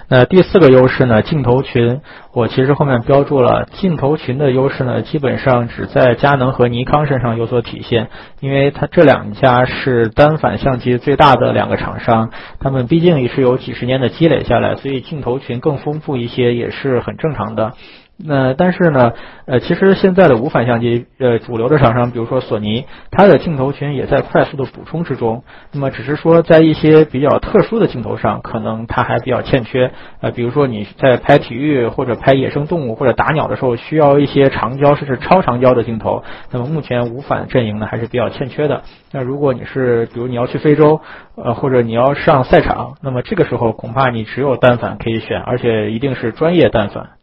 [0.08, 1.22] 那第四个优势呢？
[1.22, 2.00] 镜头群，
[2.32, 17.72] 我其实后面标注了镜头群的优势呢，基本上只在佳能和尼康身上有所体现，因为它这两家是单反相机最大的两个厂商，他们毕竟也是有几十年的积累下来，所以镜头群更丰富一些也是很正常的。
[18.18, 19.12] 那但是呢，
[19.46, 25.44] 呃，其实现在的无反相机，呃，主流的厂商，比如说索尼，它的镜头群也在快速的补充之中。
[25.72, 29.90] 那么只是说，在一些比较特殊的镜头上，可能它还比较欠缺。
[30.22, 36.24] 呃，比如说你在拍体育或者拍野生动物或者打鸟的时候，需要一些长焦甚至超长焦的镜头。
[36.50, 38.80] 那么目前无反阵营呢，还是比较欠缺的。
[39.12, 41.00] 那如果你是，比如你要去非洲，
[41.36, 47.15] 呃，或者你要上赛场，那么这个时候恐怕你只有单反可以选，而且一定是专业单反。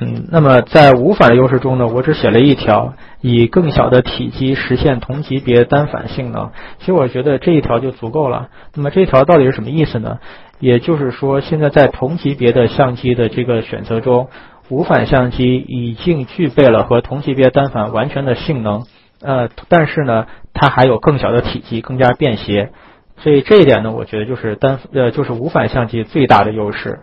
[0.00, 6.52] 嗯，那么在无反的优势中呢，我只写了一条，以更小的体积实现同级别单反性能。
[6.78, 8.48] 其实我觉得这一条就足够了。
[8.74, 10.18] 那么这一条到底是什么意思呢？
[10.60, 14.28] 也就是说，现在在同级别的相机的这个选择中，
[14.68, 18.84] 无反相机已经具备了和同级别单反完全的性能。
[19.20, 22.70] 呃，但是呢，它还有更小的体积，更加便携。
[23.16, 27.00] 所以这一点呢，我觉得就是单呃，就是无反相机最大的优势。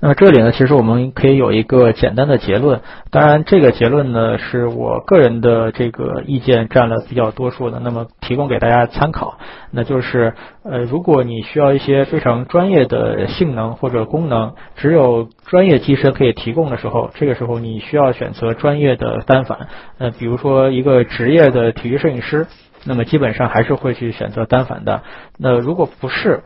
[0.00, 2.80] 那么这里呢，其实我们可以有一个简单的结论。
[3.10, 7.80] 当然，这个结论呢是我个人的这个意见占了比较多数的。
[7.80, 9.38] 那么提供给大家参考，
[9.70, 19.68] 那就是呃，如果你需要一些非常专业的性能或者功能，只有专业机身可以提供的时候，这个时候你需要选择专业的单反。
[19.98, 22.46] 呃，比如说一个职业的体育摄影师，
[22.84, 25.02] 那么基本上还是会去选择单反的。
[25.38, 26.42] 那如果不是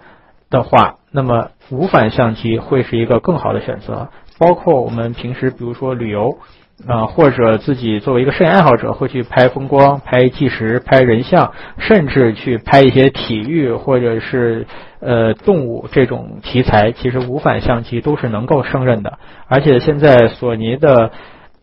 [0.53, 6.39] 的话，那么无反相机会是一个更好的选择，包括我们平时比如说旅游
[6.87, 14.67] 啊，或者自己作为一个摄影爱好者会去拍风光、拍纪实、拍人像，甚至去拍一些体育或者是
[15.01, 19.19] 呃动物这种题材，其实无反相机都是能够胜任的。
[19.49, 21.11] 而且现在索尼的。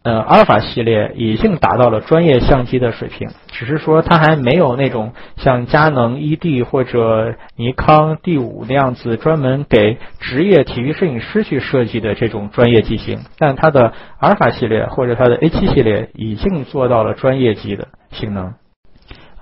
[0.02, 13.20] 呃，阿尔法系列已经达到了专业相机的水平，只是说它还没有那种像佳能 ED 或者尼康 D 五那样子专门给职业体育摄影师去设计的这种专业机型。
[13.38, 18.54] 但它的阿尔法系列或者它的 A 七系列已经做到了专业级的性能。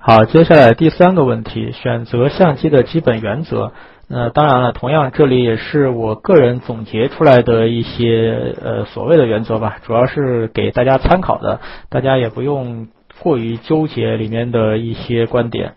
[0.00, 3.72] 好，接下来第三个问题，选择相机的基本原则。
[4.10, 12.88] 那当然了，同样这里也是我个人总结出来的一些呃所谓的原则吧，主要是给大家参考的，大家也不用
[13.20, 15.74] 过于纠结里面的一些观点。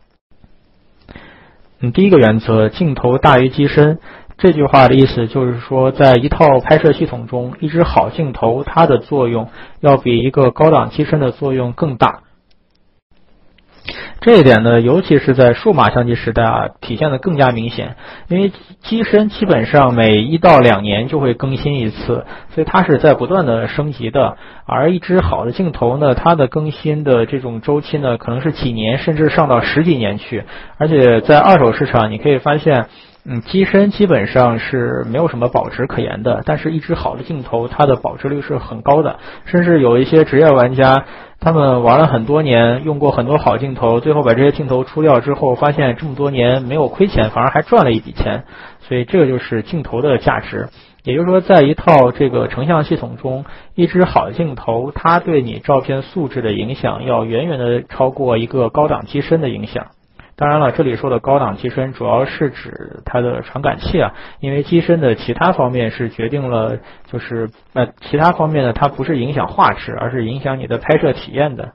[1.81, 3.99] 嗯，第一个原则，镜头大于机身，
[4.37, 9.49] 这句话的意思就是说，在一套拍摄系统中，一支好镜头它的作用
[9.81, 12.21] 要比一个高档机身的作用更大。
[14.21, 17.95] 这一点呢，尤其是在数码相机时代啊，体现的更加明显。
[18.27, 18.51] 因为
[18.83, 24.37] 机身基本上每一到两年就会更新一次，所以它是在不断的升级的。
[24.67, 30.43] 而一支好的镜头呢，它的更新的这种周期呢，可能是几年，甚至上到十几年去。
[30.77, 32.85] 而且在二手市场，你可以发现，
[33.27, 36.43] 嗯，机身基本上是没有什么保值可言的。
[36.45, 41.05] 但是，一支好的镜头，它的保值率是很高的，甚至有一些职业玩家。
[41.43, 48.43] 他们玩了很多年，用过很多好镜头，最后把这些镜头出掉之后，发现这么多年没有亏钱，反而还赚了一笔钱。
[48.81, 50.69] 所以这个就是镜头的价值。
[51.03, 59.87] 也就是说，在一套这个成像系统中，一支好镜头，它对你照片素质的影响要远远的超过一个高档机身的影响。
[60.41, 66.79] 当然了，这里说的高档机身主要是指它的传感器啊，因为机身的其他方面是决定了，
[67.11, 71.73] 就是呃其他方面呢，它不是影响画质，而是影响你的拍摄体验的。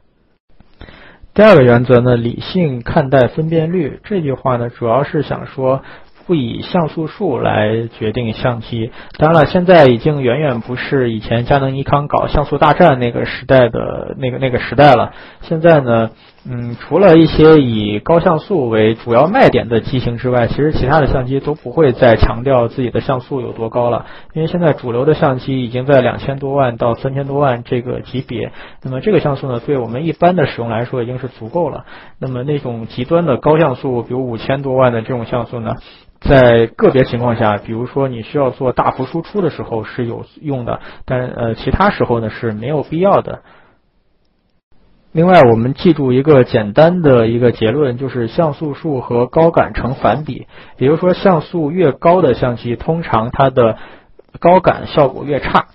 [1.32, 5.82] 第二个原则呢，理性看待分辨率这句话呢，主要是想说，
[6.26, 8.90] 不以像素数来决定相机。
[9.16, 15.12] 当然了，现在已经远远不是以前佳能、尼康搞像素大战那个时代的那个那个时代了。
[15.42, 16.10] 现在呢，
[16.48, 28.52] 嗯，除了一些以高像素为主要卖点的机型之外，其实其他的相机都不会再强调自己的像素有多高了，因为现在主流的相机已经在两千多万到三千多万这个级别。
[28.84, 31.84] 那么这个像素呢，对我们一般的使用来说已经是足够了。
[32.20, 35.74] 那么那种极端的高像素，比如五千多万的这种像素呢？
[36.20, 43.40] 在个别情况下，比如说你需要做大幅输出的时候是有用的，但呃其他时候呢是没有必要的。
[45.16, 53.78] 另外，我们记住一个简单的一个结论，就是像素数和高感成反比，也就是说像素越高的相机，通常它的
[54.38, 55.68] 高感效果越差。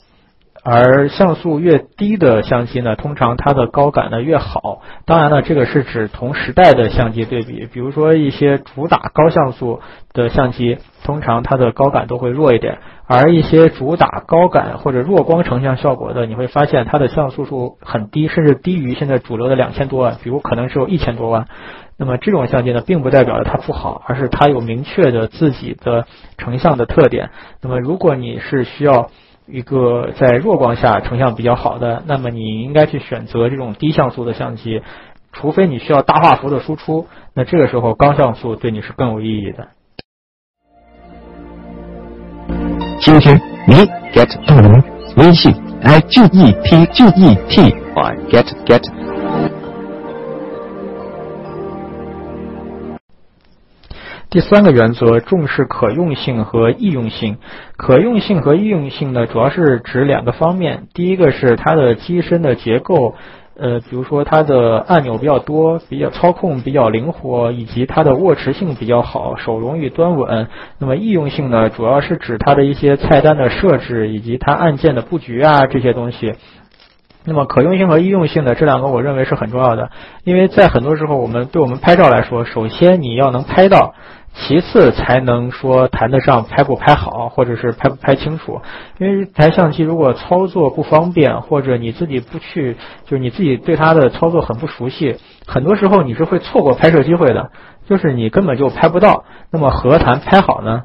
[0.63, 4.82] 而像素越低的相机呢，通常它的高感呢越好。
[5.06, 7.67] 当然了，这个是指同时代的相机对比。
[7.74, 9.82] 比如说一些主打高像素
[10.13, 12.76] 的相机，通常它的高感都会弱一点；
[13.08, 21.47] 而一些主打高感或者弱光成像效果的，你会发现它的像素数很低，甚至低于现在主流的两千多万，比如可能只有一千多万。
[21.97, 26.06] 那么这种相机呢，并不代表着它不好，而是它有明确的自己的
[26.38, 27.30] 成像的特点。
[27.62, 29.10] 那么如果你是需要，
[29.52, 34.82] 一个在弱光下成像比较好的，那么你应该去选择这种低像素的相机，
[35.34, 39.68] 除非你需要大画幅的输出，那这个时候高像素对你是更有意义的。
[43.00, 43.74] 今天你
[44.14, 44.84] get 到了吗？
[45.18, 46.28] 微信 i g e
[46.64, 47.62] t g e t
[47.96, 49.01] 啊 get get。
[54.32, 57.36] 第三个原则，重视可用性和易用性。
[57.76, 60.84] 可用性和易用性呢，主要是指两个方面。
[60.94, 63.15] 第一个是它的机身的结构，
[63.60, 70.48] 呃，比如说它的按钮比较多，比较操控比较灵活，以及它的握持性比较好，手容易端稳。
[70.80, 76.36] 那么易用性呢，主要是指它的一些菜单的设置，以及它按键的布局啊这些东西。
[77.24, 79.91] 那么可用性和易用性的这两个，我认为是很重要的，
[80.24, 83.94] 因为在很多时候，我们对我们拍照来说，首先你要能拍到。
[84.34, 88.62] 其次才能说谈得上拍不拍好，或者是拍不拍清楚。
[88.98, 97.52] 因为台相机如果操作不方便，或者你自己不去，就是你自己对它的操作很不熟悉，很多时候你是会错过拍摄机会的，
[97.88, 99.26] 就是你根本就拍不到。
[99.52, 100.84] 那么何谈拍好呢？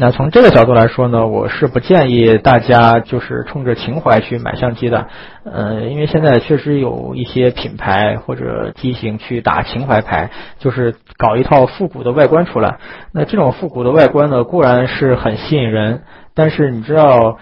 [0.00, 5.08] 那从这个角度来说呢，我是不建议大家就是冲着情怀去买相机的，
[5.44, 12.78] 呃，因为现在确实有一些品牌或者机型去打情怀牌，就是搞一套复古的外观出来。
[13.12, 16.00] 那这种复古的外观呢，固然是很吸引人，
[16.34, 17.36] 但是你知道，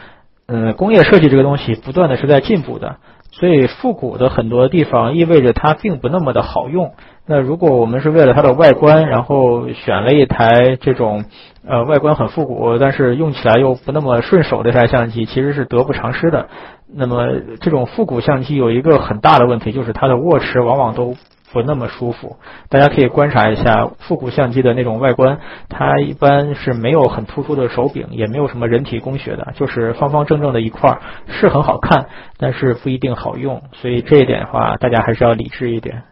[0.49, 2.97] 嗯，工业设计这个东西不断的是在进步的，
[3.31, 6.95] 所以复古的很多地方意味着它并不那么的好用。
[7.31, 11.27] 那如果我们是为了它的外观，然后选了一台这种
[11.67, 16.49] 呃外观很复古，但是用起来又不那么顺手的一台相机，其实是得不偿失的。
[16.91, 17.29] 那么
[17.61, 21.17] 这种复古相机有一个很大的问题，就是它的握持往往都
[21.53, 22.37] 不那么舒服。
[22.71, 25.39] 大家可以观察一下复古相机的那种外观，
[25.69, 32.07] 它一般是没有很突出的手柄，也没有什么人体工学的，就是方方正正的一块儿，是很好看，
[32.39, 33.61] 但是不一定好用。
[33.75, 36.05] 所以这一点的话，大家还是要理智一点。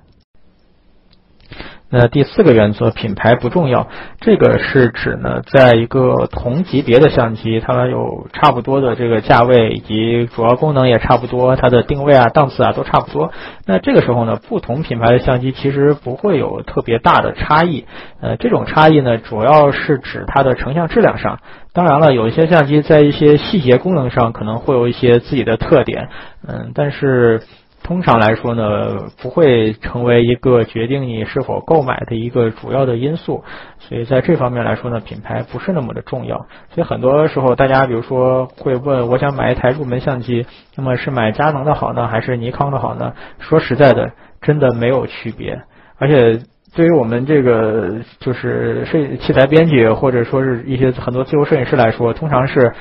[1.89, 3.87] 那第四个原则，品牌不重要。
[4.21, 13.31] 这个是指呢，在一个同级别的相机，它有差不多的这个价位，以及主要功能也差不多，它的定位啊、档次啊都差不多。
[13.67, 17.85] 那这个时候呢，不同品牌的相机其实不会有特别大的差异。
[18.21, 21.39] 呃，这种差异呢，主要是指它的成像质量上。
[21.73, 26.09] 当然了，有一些相机在一些细节功能上可能会有一些自己的特点。
[26.47, 27.43] 嗯，但是。
[27.87, 33.45] 通常来说呢，不会成为一个决定你是否购买的一个主要的因素，
[33.79, 36.37] 所以在这方面来说呢，品牌不是那么的重要。
[36.75, 40.45] 所以很多时候，大家比如说会问，我想买一台入门相机，
[40.75, 43.13] 那么是买佳能的好呢，还是尼康的好呢？
[43.39, 44.11] 说实在的，
[44.43, 45.57] 真的没有区别。
[45.99, 46.41] 而且
[46.75, 52.73] 对于我们这个就是摄器材编辑或者说是一些很多自由摄影师来说，通常是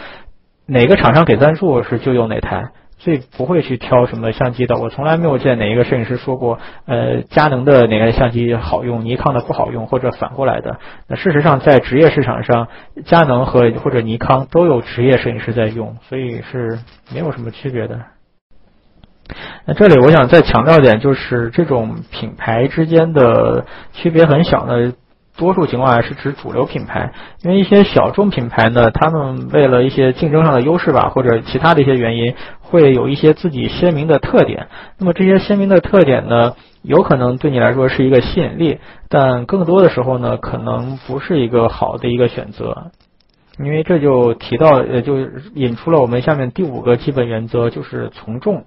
[0.65, 2.63] 哪个厂商给赞助是就用哪台。
[2.97, 10.79] 所以不会去挑什么相机的，我从来没有见哪一个摄影师说过，呃，佳能的哪个相机好用，尼康的不好用，或者反过来的。
[11.07, 12.67] 那事实上，在职业市场上，
[13.05, 16.79] 佳能和或者尼康都有职业摄影师在用，所以是
[17.13, 17.99] 没有什么区别的。
[19.65, 24.93] 那这里我想再强调一点，就是这种品牌之间的区别很小的。
[25.37, 27.11] 多数情况下是指主流品牌，
[27.43, 34.67] 因为一些小众品牌呢，他们为了一些竞争上的优势吧，或者其他的一些原因，会有一些自己鲜明的特点。
[34.97, 38.79] 那么这些鲜明的特点呢，有可能对你来说是一个吸引力，
[39.09, 42.91] 但更多的时候呢，可能不是一个好的一个选择。
[43.57, 45.17] 因为这就提到，呃，就
[45.53, 48.65] 引出了我们下面第五个基本原则，就是从众。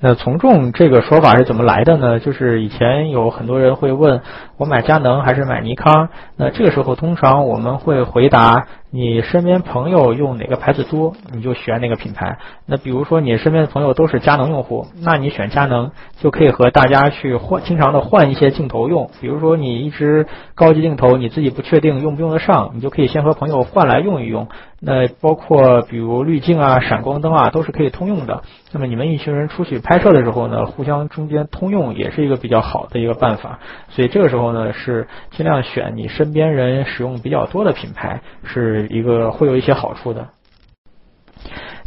[0.00, 2.20] 那从众这个说法是怎么来的呢？
[2.20, 4.20] 就是以前有很多人会问
[4.56, 6.08] 我买佳能还是买尼康？
[6.36, 8.66] 那这个时候通常我们会回答。
[8.94, 12.38] 你身边朋友用哪个牌子多，你就选哪个品牌。
[12.64, 15.90] 那比如说你身边的朋友都是佳能用户，那你选佳能
[16.20, 19.10] 就可以和大家去换，经常的换一些镜头用。
[19.20, 24.46] 比如说你一支高级镜头，你自己不确定用不用得上，你就可以先和朋友换来用一用。
[24.86, 28.42] 那包括比如滤镜啊、闪光灯啊，都是可以通用的。
[28.70, 33.58] 那么你们一群人出去拍摄的时候呢，互相中间通用也是一个比较好的一个办法。
[33.88, 38.83] 所以这个时候呢，是尽量选你身边人使用比较多的品牌是。
[38.88, 40.28] 一个会有一些好处的。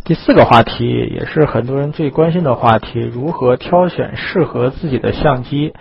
[0.06, 5.74] 第四个话题也是很多人最关心的话题：如何挑选适合自己的相机？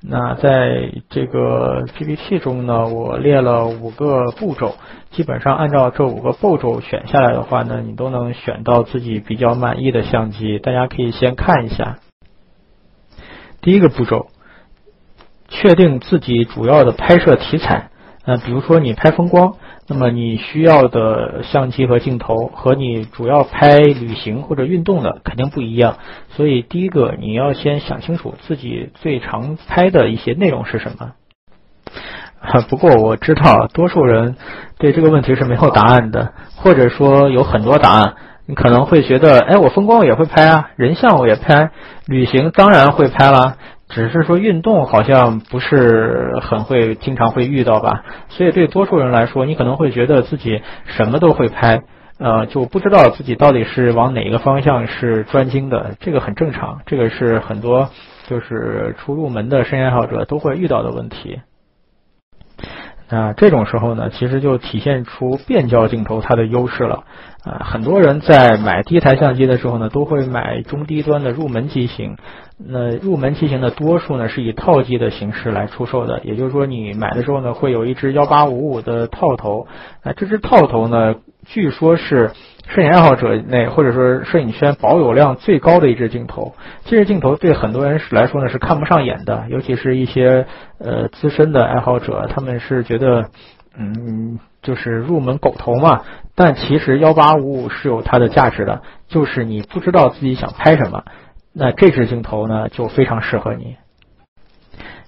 [0.00, 4.76] 那在这个 PPT 中呢，我列了五个步骤，
[5.10, 10.58] 基本上按照这五个步骤选下来的话呢，你都能选到自己比较满意的相机。
[10.58, 11.98] 大家可以先看一下。
[13.60, 14.28] 第一个步骤，
[15.48, 17.90] 确定自己主要的拍摄题材。
[18.24, 19.56] 呃，比如说你拍风光。
[19.86, 25.98] 那么你需要的相机和镜头和你主要拍旅行或者运动的肯定不一样，
[26.30, 31.12] 所以第一个你要先想清楚自己最常拍的一些内容是什么。
[32.68, 34.36] 不过我知道多数人
[34.78, 38.14] 对这个问题是没有答案的，或者说有很多答案。
[38.46, 41.70] 你可能会觉得，哎，我风光也会拍啊，人像我也拍，
[42.06, 43.56] 旅行当然会拍了。
[43.88, 48.04] 只是说运动好像不是很会，经常会遇到吧。
[48.28, 51.82] 所以对多数人来说，你可能会觉得自己什么都会拍，
[52.18, 55.96] 呃，就不知道自己到底是往哪个方向是专精的。
[56.00, 57.90] 这个很正常，这个是很多
[58.26, 61.40] 就是初入门的摄影爱好者都会遇到的问题。
[63.08, 67.04] 啊这种时候呢，其实就体现出变焦镜头它的优势了。
[67.44, 72.16] 啊，很多人在买第一台相机的时候呢，都会买中低端的入门机型。
[72.56, 79.66] 那入门机型的多数呢是以套机的形式来出售的，也就是说你买的时候呢会有一只幺八五五的套头。
[80.02, 82.30] 啊这只套头呢，据说是
[82.68, 86.54] 摄影爱好者内或者说摄影圈保有量最高的一支镜头。
[86.84, 90.46] 这支镜头对很多人来说呢是看不上眼的，尤其是一些
[90.78, 93.26] 呃资深的爱好者，他们是觉得
[93.76, 96.02] 嗯就是入门狗头嘛。
[96.34, 101.04] 但其实幺八五五是有它的价值的，就是你不知道自己想拍什么，
[101.52, 103.76] 那这支镜头呢就非常适合你。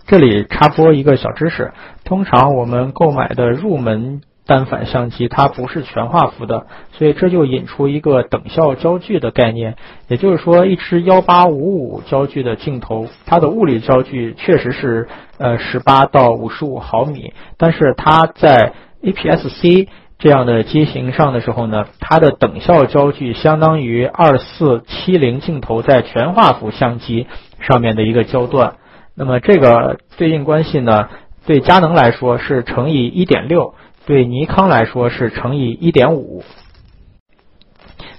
[0.07, 1.73] 这里插播一个小知识，
[2.05, 9.77] 通常我们购买的入门单反相机它不是全画幅的，所以这就引出一个等效焦距的概念，
[10.09, 18.73] 也就是说一支幺八五五焦距的镜头，它的物理焦距确实是呃十八到五十五毫米，但是它在
[19.03, 19.89] APS-C。
[20.19, 27.27] 这样的机型上的时候呢，它的等效焦距相当于二四七零镜头在全画幅相机
[27.61, 28.77] 上面的一个焦段。
[29.15, 31.11] 那么这个对应关系呢，
[31.45, 33.75] 对佳能来说是乘以一点六，
[34.07, 36.45] 对尼康来说是乘以一点五。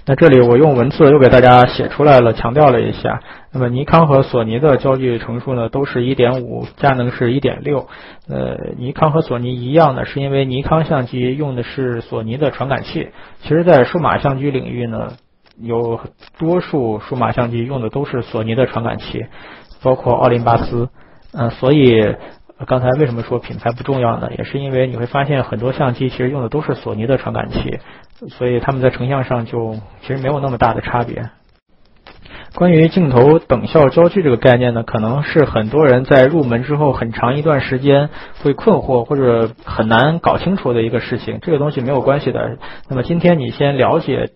[0.04, 3.20] 那这里我用文字又给大家写出来了，强调了一下。
[3.52, 7.88] 那么尼康和索尼的焦距乘数呢，都是一点五，佳能是一点六。
[8.26, 13.08] 呃，尼康和索尼一样的是因为尼康相机用的是索尼的传感器。
[13.42, 15.12] 其实，在数码相机领域呢，
[15.60, 16.00] 有
[16.38, 19.26] 多数数码相机用的都是索尼的传感器，
[19.82, 20.88] 包括奥林巴斯。
[21.32, 22.14] 嗯，所以。
[22.66, 24.30] 刚才为什么说品牌不重要呢？
[24.36, 27.78] 也是因为你会发现很多相机其实用的都是索尼的传感器，
[28.30, 31.30] 所以他们在成像上就其实没有那么大的差别。
[32.54, 38.10] 关于镜头等效焦距这个概念呢，可能是很多人在入门之后很长一段时间
[38.42, 41.38] 会困惑或者很难搞清楚的一个事情。
[41.42, 42.58] 这个东西没有关系的。
[42.88, 44.30] 那么今天你先了解。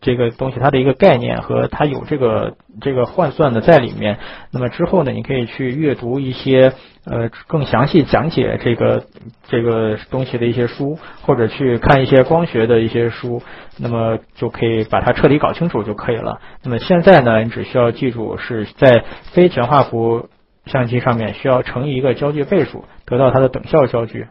[0.00, 4.18] 这个东西它的一个概念和它有这个这个换算的在里面，
[4.52, 6.72] 那么之后呢，你可以去阅读一些
[7.04, 9.04] 呃更详细讲解这个
[9.48, 13.42] 这个东西的一些书，或者去看一些光学的一些书，
[13.76, 16.40] 那么就可以把它彻底搞清楚就可以了。
[16.62, 20.28] 那么现在呢，你只需要记住是在非全画幅
[20.66, 24.28] 相机上面需要乘以一个焦距倍数，得到它的等效焦距。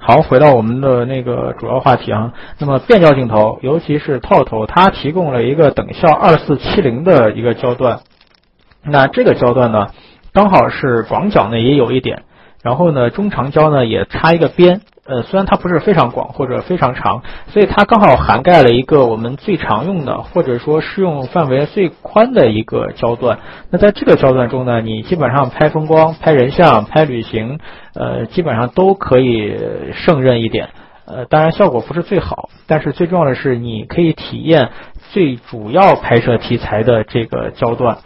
[0.00, 2.32] 好，回到我们的那个主要话题啊。
[2.58, 8.00] 那么变焦镜头，尤其是套头，它提供了一个等效二四七零的一个焦段。
[8.82, 9.88] 那这个焦段呢，
[10.32, 12.22] 刚好是广角呢也有一点，
[12.62, 14.80] 然后呢中长焦呢也插一个边。
[15.06, 23.40] 呃，虽然它不是非常广或者非常长，所以它刚好涵盖了一个我们最常用的或者说适用范围最宽的一个焦段。
[23.70, 27.58] 那在这个焦段中呢，你基本上拍风光、拍人像、拍旅行，
[27.94, 29.58] 呃，基本上都可以
[29.94, 30.68] 胜任一点。
[31.06, 34.68] 呃，当然效果不是最好，但是最重要的是你可以体验
[35.10, 37.98] 最主要拍摄题材的这个焦段。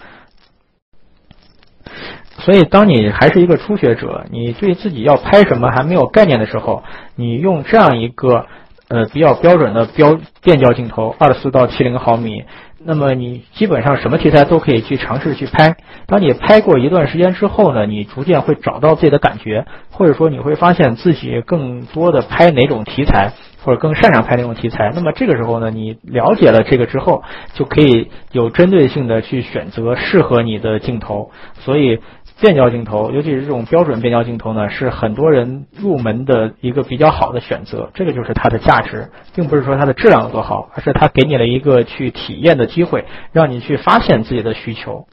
[2.39, 6.83] 所以，当你还是一个初学者，你对自己要拍什么还没有概念的时候，
[7.15, 8.47] 你用这样一个
[8.89, 12.45] 呃比较标准的标变焦镜头，二十四到七零毫米，
[12.85, 15.77] 那么你基本上什么题材都可以去尝试去拍。
[16.07, 23.33] 当你拍过一段时间之后呢，你逐渐会找到自己的感觉，或者说你会发现自己更多的拍哪种题材，
[23.63, 24.93] 或者更擅长拍哪种题材。
[24.95, 27.23] 那么这个时候呢，你了解了这个之后，
[27.55, 31.31] 就可以有针对性的去选择适合你的镜头。
[31.61, 32.01] 所以。
[32.41, 37.91] 变焦镜头，尤其是这种标准变焦镜头呢，是很多人入门的一个比较好的选择。
[37.95, 45.07] 这个就是它的价值，并不是说它的质量有多好，而是它给你了一个去体验的机会，让你去发现自己的需求。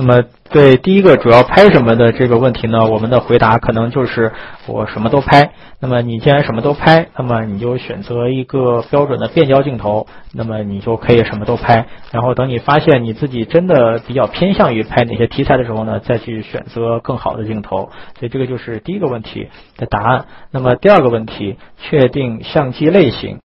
[0.00, 4.32] 那么，对第一个主要拍什么的这个问题呢，我们的回答可能就是
[4.68, 5.50] 我什么都拍。
[5.80, 11.86] 那么你既然什么都拍，那么你就选择一个标准的变焦镜头，那么你就可以什么都拍。
[12.12, 17.90] 然后等你发现你自己真的比较偏向于拍哪些题材的时候呢，再去选择更好的镜头。
[18.20, 20.26] 所以这个就是第一个问题的答案。
[20.52, 23.40] 那么第二个问题，确定相机类型。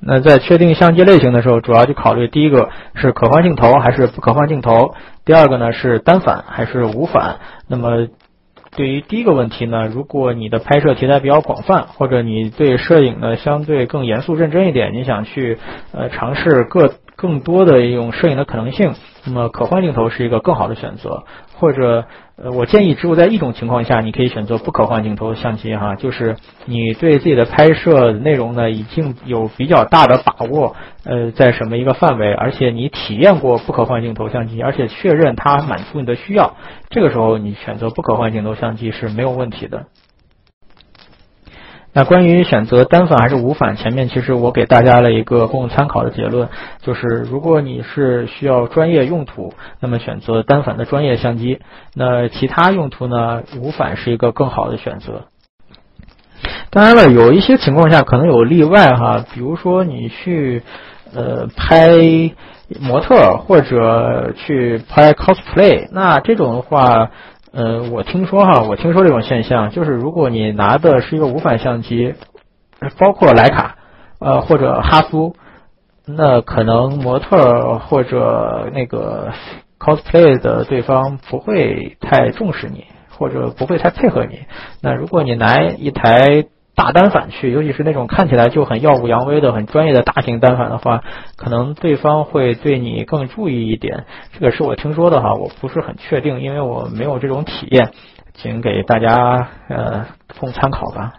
[0.00, 4.94] 那在确定相机类型的时候，主要就考虑第一个是可换镜头还是不可换镜头，
[5.24, 7.36] 第二个呢是单反还是无反。
[7.68, 8.08] 那么
[8.76, 15.58] 对于第一个问题呢，如果你的拍摄题材比较广泛，或者你对摄影呢相对更严肃认真一点，你想去
[15.92, 18.92] 呃尝试各更多的一种摄影的可能性，
[19.26, 21.24] 那么可换镜头是一个更好的选择，
[21.54, 22.04] 或者。
[22.38, 36.56] 呃，我建议只有在一种情况下，你可以选择不可换镜头相机哈，就是你对自己的拍摄内容呢已经有比较大的把握，呃，在什么一个范围，而且你体验过不可换镜头相机，而且确认它满足你的需要，
[36.90, 39.86] 这个时候你选择不可换镜头相机是没有问题的。
[41.96, 46.46] 那关于选择单反还是无反，前面其实我给大家了一个供参考的结论，
[46.82, 51.58] 就是如果你是需要专业用途，那么选择单反的专业相机；
[51.94, 55.22] 那其他用途呢，无反是一个更好的选择。
[56.68, 60.62] 当然了，有一些情况下可能有例外哈，比如说你去
[61.14, 61.96] 呃拍
[62.78, 67.10] 模特或者去拍 cosplay，那这种的话。
[67.56, 72.14] 呃，我听说哈，我听说这种现象，就是如果你拿的是一个无反相机，
[72.98, 73.76] 包括徕卡，
[74.18, 75.34] 呃，或者哈苏，
[76.06, 79.32] 那可能模特或者那个
[79.78, 82.84] cosplay 的对方不会太重视你，
[83.16, 84.40] 或者不会太配合你。
[84.82, 86.44] 那如果你拿一台。
[86.76, 91.02] 大单反去，尤其是那种看起来就很耀武扬威的、很专业的大型单反的话，
[91.36, 94.04] 可能对方会对你更注意一点。
[94.34, 97.90] 这个是我听说的哈，我不是很确定，因为我没有这种体验，
[98.34, 100.06] 请给大家呃
[100.38, 101.14] 供参考吧。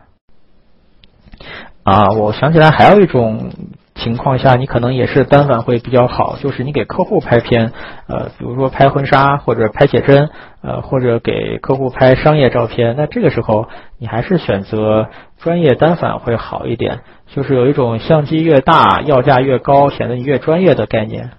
[1.84, 3.50] 啊，我想起来还有一种。
[3.98, 7.72] 情况下，你可能也是单反会比较好，就是你给客户拍片，
[8.08, 10.30] 呃，比如说拍婚纱或者拍写真，
[10.62, 13.68] 呃，或者给客户拍商业照片，那这个时候
[13.98, 15.08] 你还是选择
[15.40, 17.00] 专业单反会好一点，
[17.34, 21.32] 就是有一种相机越大要价越高，显得你越专业的概念。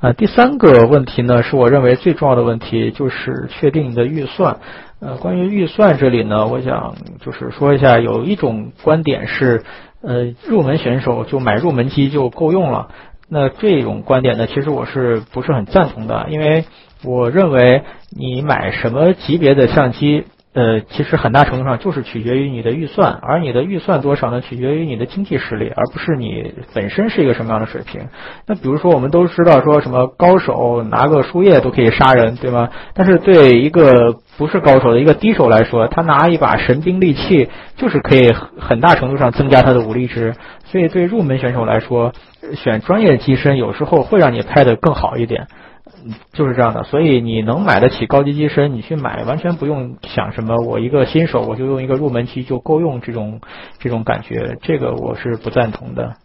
[0.00, 4.58] 呃，第三个问题呢，是我认为最重要的问题，就是确定你的预算。
[5.00, 9.64] 呃，关于预算这里呢，我想就是说一下，有一种观点是。
[10.06, 12.90] 呃，入门选手就买入门机就够用了。
[13.28, 16.28] 那这种观点呢，其实我是不是很赞同的？
[16.30, 16.64] 因为
[17.02, 17.82] 我认为
[18.16, 20.24] 你买什么级别的相机。
[20.56, 24.40] 呃，其实很大程度上就是取决于你的预算，而你的预算多少呢？
[24.40, 28.08] 取决于你的经济实力，而不是你本身是一个什么样的水平。
[28.46, 32.70] 那比如说，我们都知道说什么高手拿个树叶都可以杀人，对吗？
[32.94, 40.32] 但是对一个不是高手的一个低手来说，他拿一把神兵利器就是可以很大程度上增加他的武力值。
[40.64, 42.14] 所以对入门选手来说，
[42.54, 45.48] 选专业机身有时候会让你拍的更好一点。
[45.86, 50.56] 嗯就是这样的，所以你能买得起高级机身，你去买完全不用想什么。
[50.56, 53.40] 我一个新手，我就用一个入门机就够用，这种
[53.78, 56.16] 这种感觉，这个我是不赞同的。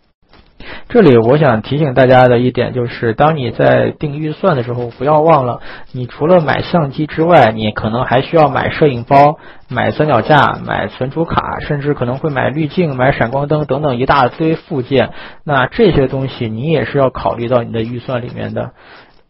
[0.90, 9.40] 这里我想提醒大家的一点就是，当你在定预算的时候，不要忘了，你除了买相机之外，你可能还需要买摄影包、
[9.70, 15.10] 买三脚架、买存储卡，甚至可能会买滤镜、买闪光灯等等一大堆附件。
[15.44, 18.72] 那这些东西你也是要考虑到你的预算里面的。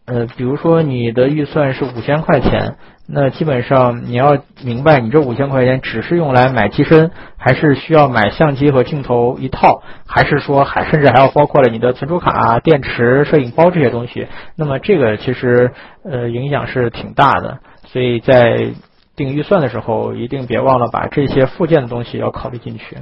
[0.04, 2.74] 呃，比如说你的预算是五千块钱，
[3.08, 14.26] 那基本上你要明白，你这五千块钱只是用来买机身，还是需要买相机和镜头一套，还是说还甚至还要包括了你的存储卡、电池、摄影包这些东西？
[14.56, 15.70] 那么这个其实
[16.04, 18.72] 呃影响是挺大的，所以在
[19.14, 22.98] 定预算的时候，一定别忘了把这些附件的东西要考虑进去。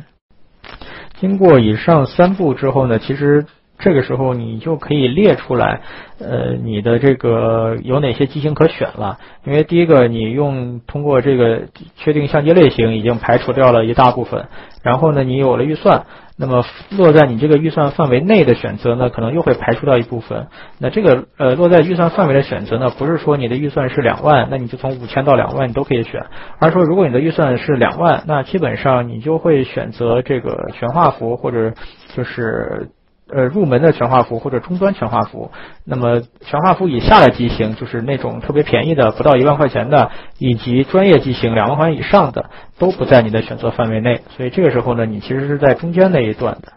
[1.19, 3.47] 经过以上三步之后呢，其实。
[3.81, 5.81] 这个时候你就可以列出来，
[6.21, 9.19] 呃，你的这个有哪些机型可选了。
[9.45, 11.63] 因为第一个，你用通过这个
[11.97, 14.47] 确定相机类型，已经排除掉了一大部分。
[14.83, 16.05] 然后呢，你有了预算，
[16.37, 20.49] 那么落在你这个预算范围内的选择呢，可能又会排除掉一部分。
[20.79, 26.27] 那这个呃落在预算范围的选择呢，不是说你的预算是两万，那你就从五千到两万你都可以选，
[26.59, 31.73] 而是说如果你的预算是两万，那基本上你就会选择这个全画幅或者
[32.15, 32.91] 就是。
[33.33, 35.51] 呃，入门的全画幅或者中端全画幅，
[35.85, 44.21] 那么全画幅以下的机型，就是那种特别便宜的，不到一万块钱的，以及专业机型两万块以上的，都不在你的选择范围内。
[44.37, 46.73] 所以这个时候呢，你其实是在中间那一段的。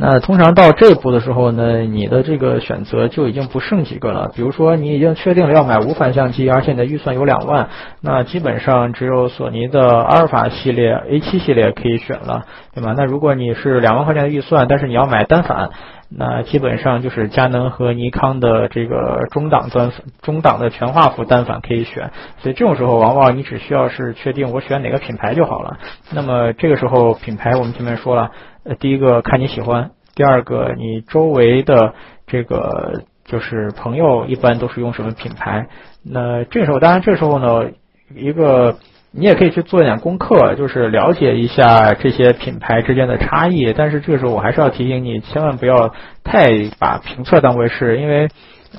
[0.00, 4.30] 那通常到这一步的时候呢，你的这个选择就已经不剩几个了。
[4.32, 7.68] 比如说，你已经确定了要买无反相机，而且你的预算有两万，
[8.00, 12.44] 那基本上只有索尼的阿尔法系列、A7 系列可以选了，
[12.74, 12.94] 对吗？
[12.96, 15.70] 那如果你是两万块钱的预算，但是你要买单反，
[16.10, 19.92] 那基本上就是佳能和尼康的这个中档端、
[20.22, 22.10] 中档的全画幅单反可以选。
[22.38, 25.78] 所以这种时候，往往你只需要是确定我选哪个品牌就好了。
[26.10, 28.30] 那么这个时候，品牌我们前面说了。
[28.64, 31.94] 呃，第一个看你喜欢，第二个你周围的
[32.26, 35.68] 这个就是朋友一般都是用什么品牌。
[36.02, 37.70] 那这时候，当然这时候呢，
[38.14, 38.76] 一个
[39.10, 43.72] 你也可以去做一点功课，就是了解一下这些品牌之间的差异。
[43.76, 45.94] 但是这个时候，我还是要提醒你，千万不要
[46.24, 46.48] 太
[46.78, 48.28] 把评测当回事，因为。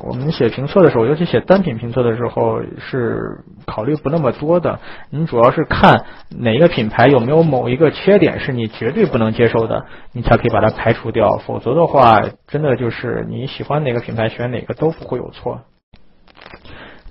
[0.04, 4.80] 我们写评测的时候，尤其写单品评测的时候，是考虑不那么多的。
[5.10, 11.40] 你主要是看哪个品牌有没有某一个缺点是你绝对不能接受的，你才可以把它排除掉。
[11.40, 15.62] 否则的话，真的就是你喜欢哪个品牌选哪个都不会有错。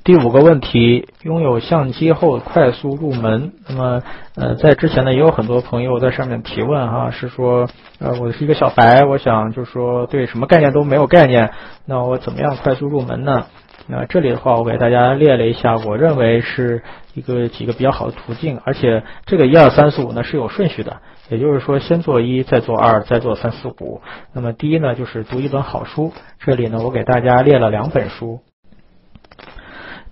[0.08, 3.52] 第五个问题，拥有相机后快速入门。
[3.68, 4.02] 那么，
[4.36, 11.50] 呃，在之前呢，也有很多朋友在上面提问哈，是说，呃，我是一个小白，我想就是说对什么概念都没有概念，
[11.84, 13.48] 那我怎么样快速入门呢？
[13.86, 16.82] 那这里的话，我给大家列了一下，我认为是
[17.12, 24.00] 一个几个比较好的途径，而且这个一二三四五呢是有顺序的，也就是说先做一，再做二，再做三四五。
[24.32, 28.40] 那么第一呢，就是读一本好书，这里呢，我给大家列了两本书。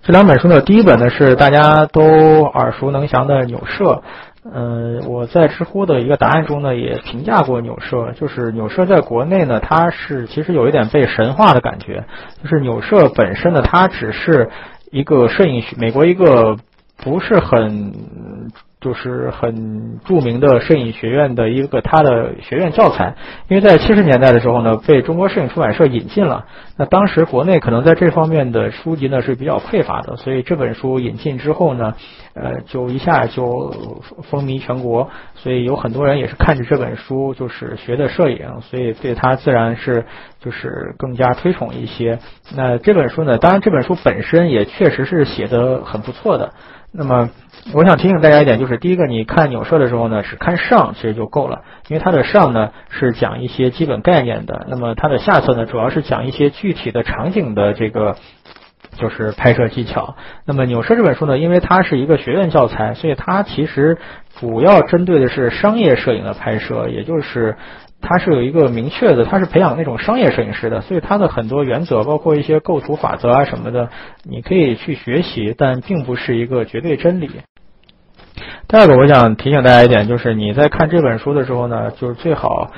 [0.07, 2.01] 这两本书呢，第一本呢是大家都
[2.45, 4.01] 耳熟能详的纽摄。
[4.49, 12.05] 嗯，我在知乎的一个答案中呢也评价过纽摄，就是纽摄在国内呢，它是其实有一点被神化的感觉。
[12.41, 14.49] 就是纽摄本身呢，它只是
[14.91, 16.55] 一个摄影学，美国一个
[17.03, 17.91] 不是很。
[18.79, 23.15] 就是很著名的摄影学院的一个他的学院教材，
[23.47, 26.45] 因为在七十年代的时候呢，被中国摄影出版社引进了。
[26.77, 31.95] 那当时国内可能在这方面的书籍呢是比较匮乏的，所以这本书引进之后呢，
[32.35, 33.73] 呃，就一下就
[34.29, 35.09] 风靡全国。
[35.33, 40.05] 所以有很多人也是看着这本书就是学的摄影，所以对他自然是
[40.39, 42.19] 就是更加推崇一些。
[42.55, 46.53] 那这本书呢，当然这本书本身也确实是写的很不错的。
[46.89, 47.29] 那么，
[47.73, 58.15] 我想提醒大家一点，就是第一个，你看纽摄的时候呢，只看上其实就够了，因为它的上呢是讲一些基本概念的，那么它的下册呢主要是讲一些具体的场景的这个
[58.97, 60.15] 就是拍摄技巧。
[60.45, 63.97] 那么纽摄这本书呢，因为它是一个学院教材，所以它其实
[64.39, 67.57] 主要针对的是商业摄影的拍摄，也就是。
[67.99, 73.89] 它是有一个明确的，它是培养那种商业摄影师的，所以它的很多原则，包括一些构图法则啊什么的，
[74.23, 77.31] 你可以去学习，但并不是一个绝对真理。
[78.69, 82.71] 第二个，我想提醒大家一点，就是你在看这本书的时候呢，就是最好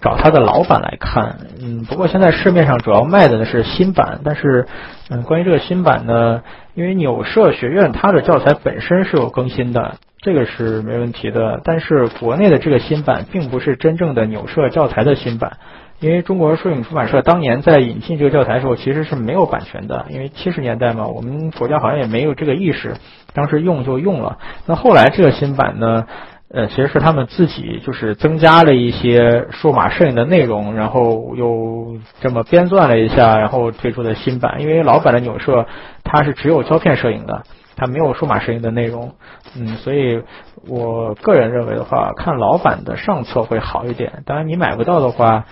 [0.00, 1.36] 找他的老版来看。
[1.60, 4.66] 嗯，不过现在市面上主要卖的呢是新版，但是
[5.10, 6.42] 嗯，关于这个新版呢，
[6.72, 9.96] 因为纽摄学院它的教材本身是有更新的。
[10.18, 15.58] 这个是没问题的，但是国内的这个新版并不是真正的纽摄教材的新版，
[16.04, 22.94] 因为中国摄影出版社当年在引进这个教材的时候其实是没有版权的，因为七十年代嘛，我们国家好像也没有这个意识，
[23.32, 24.36] 当时用就用了。
[24.66, 26.06] 那后来这个新版呢，
[26.52, 34.60] 呃，其实是他们自己就是增加了一些数码摄影的内容，然后又这么编撰了一下，然后推出的新版。
[34.60, 35.64] 因为老版的纽摄
[36.02, 37.44] 它是只有胶片摄影的。
[37.76, 39.14] 它没有数码摄影的内容，
[39.56, 40.22] 嗯，所以
[40.68, 44.22] 我个人认为的话，看老版的上册会好一点。
[44.26, 45.46] 当然，你买不到的话，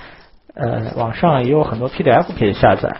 [0.55, 2.97] 呃，网上也有很多 PDF 可以下载。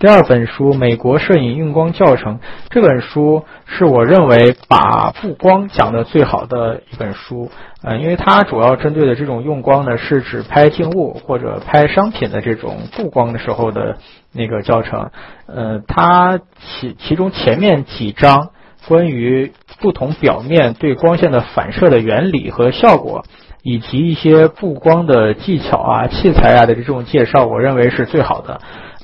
[0.00, 2.36] 第二本书《美国摄影用光教程》
[2.70, 7.50] 这本书是我认为把布光讲的最好的一本书，
[7.82, 13.98] 呃，因为它主要针对的这种用光呢，是指拍静物或者拍商品的这种布光的时候的
[14.32, 15.10] 那个教程，
[15.46, 18.50] 呃，它其其中前面几章
[18.86, 23.24] 关于不同表面对光线的反射的原理和效果，
[23.68, 28.62] 以及一些布光的技巧啊、器材啊的这种介绍，我认为是最好的。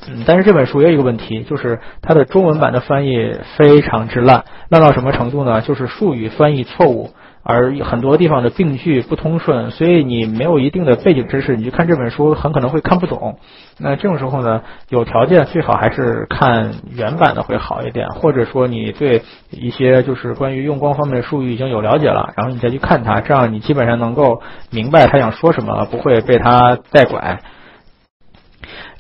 [0.09, 5.61] 嗯，但是这本书也有一个问题，就是它的中文版的翻译非常之烂，烂到什么程度呢？
[5.61, 7.11] 就是术语翻译错误，
[7.45, 13.39] 而很多地方的病句不通顺，所以你没有一定的背景知识，你去看这本书很可能会看不懂。
[13.79, 24.41] 那这种时候呢，有条件最好还是看原版的会好一点，或者说你对一些就是关于用光方面的术语已经有了解了，然后你再去看它，这样你基本上能够
[24.71, 27.41] 明白他想说什么，不会被他带拐。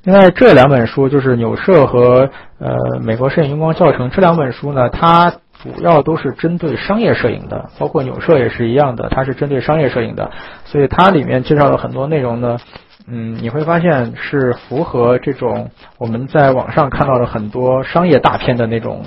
[0.02, 2.28] 另外这两本书就是纽摄和
[2.58, 10.30] 呃美国摄影用光教程这两本书呢，它主要都是针对商业摄影的，包括纽摄也是一样的，它是针对商业摄影的，
[10.66, 12.58] 所以它里面介绍了很多内容呢。
[13.06, 19.04] 嗯，你会发现是符合这种我们在网上看到的很多商业大片的那种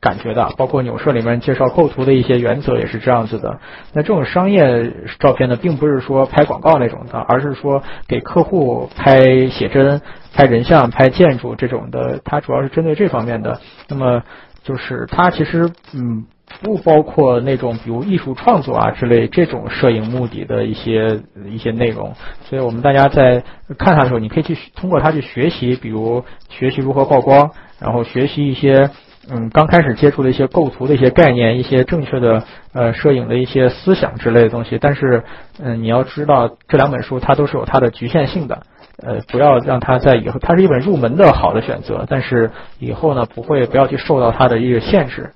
[0.00, 3.58] 感觉的，包括纽摄里面介绍构图的一些原则也是这样子的。
[3.92, 10.00] 那这种商业照片呢，并不是说拍广告那种的，而是说给客户拍写真、
[10.32, 13.60] 拍人像、拍建筑这种的，它主要是针对这方面的。
[13.88, 14.22] 那么
[14.66, 16.26] 就是它其实嗯。
[16.62, 22.14] 不包括那种比如艺术创作啊之类这种摄影目的的一些一些内容，
[22.44, 23.42] 所以我们大家在
[23.76, 27.50] 看它的时候，你可以去通过它去学习，比如学习如何曝光，
[27.80, 28.88] 然后学习一些
[29.28, 34.78] 嗯刚开始接触的一些构图的一些概念，一些正确的呃摄影的一些思想之类的东西。
[34.80, 35.24] 但是
[35.58, 38.62] 嗯你要知道这两本书它都是有它的局限性的，
[39.02, 45.30] 呃不要让它在以后它是一本入门的好的选择，但是以后呢不会不要去受到它的一个限制。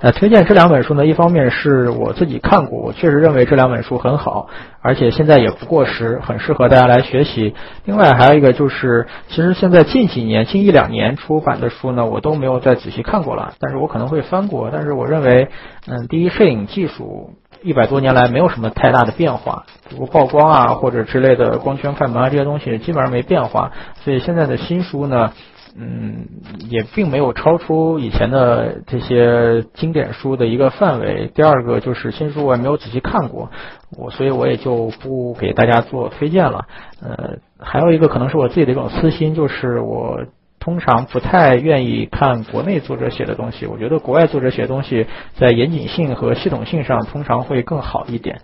[0.00, 4.48] 呃，推荐这两本书呢，一方面是我自己看过，我确实认为这两本书很好，
[4.80, 7.54] 而且现在也不过时，很适合大家来学习。
[7.84, 14.70] 另外还有一个就是，其实现在近几年、近一两年出版的书呢，我都没有再仔细看过了，但是我可能会翻过。
[14.72, 15.48] 但是我认为，
[15.86, 17.30] 嗯，第一，摄影技术
[17.62, 23.72] 一百多年来没有什么太大的变化，比如曝光啊或者之类的光圈、快门啊这些东西基本上没变化，
[24.04, 25.32] 所以现在的新书呢。
[25.80, 26.26] 嗯，
[26.70, 31.30] 也并没有超出以前的这些经典书的一个范围。
[31.32, 33.50] 第二个就是新书我也没有仔细看过，
[33.96, 36.64] 我所以我也就不给大家做推荐了。
[37.00, 40.24] 呃，还有一个可能是我自己的一种私心，就是我
[40.68, 43.64] 通常不太愿意看国内作者写的东西。
[43.64, 48.38] 我觉得国外作者写的东西在严谨性和系统性上通常会更好一点。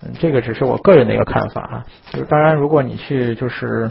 [0.00, 1.84] 嗯，这个只是我个人的一个看法啊。
[2.12, 3.90] 就是当然，如果你去就是。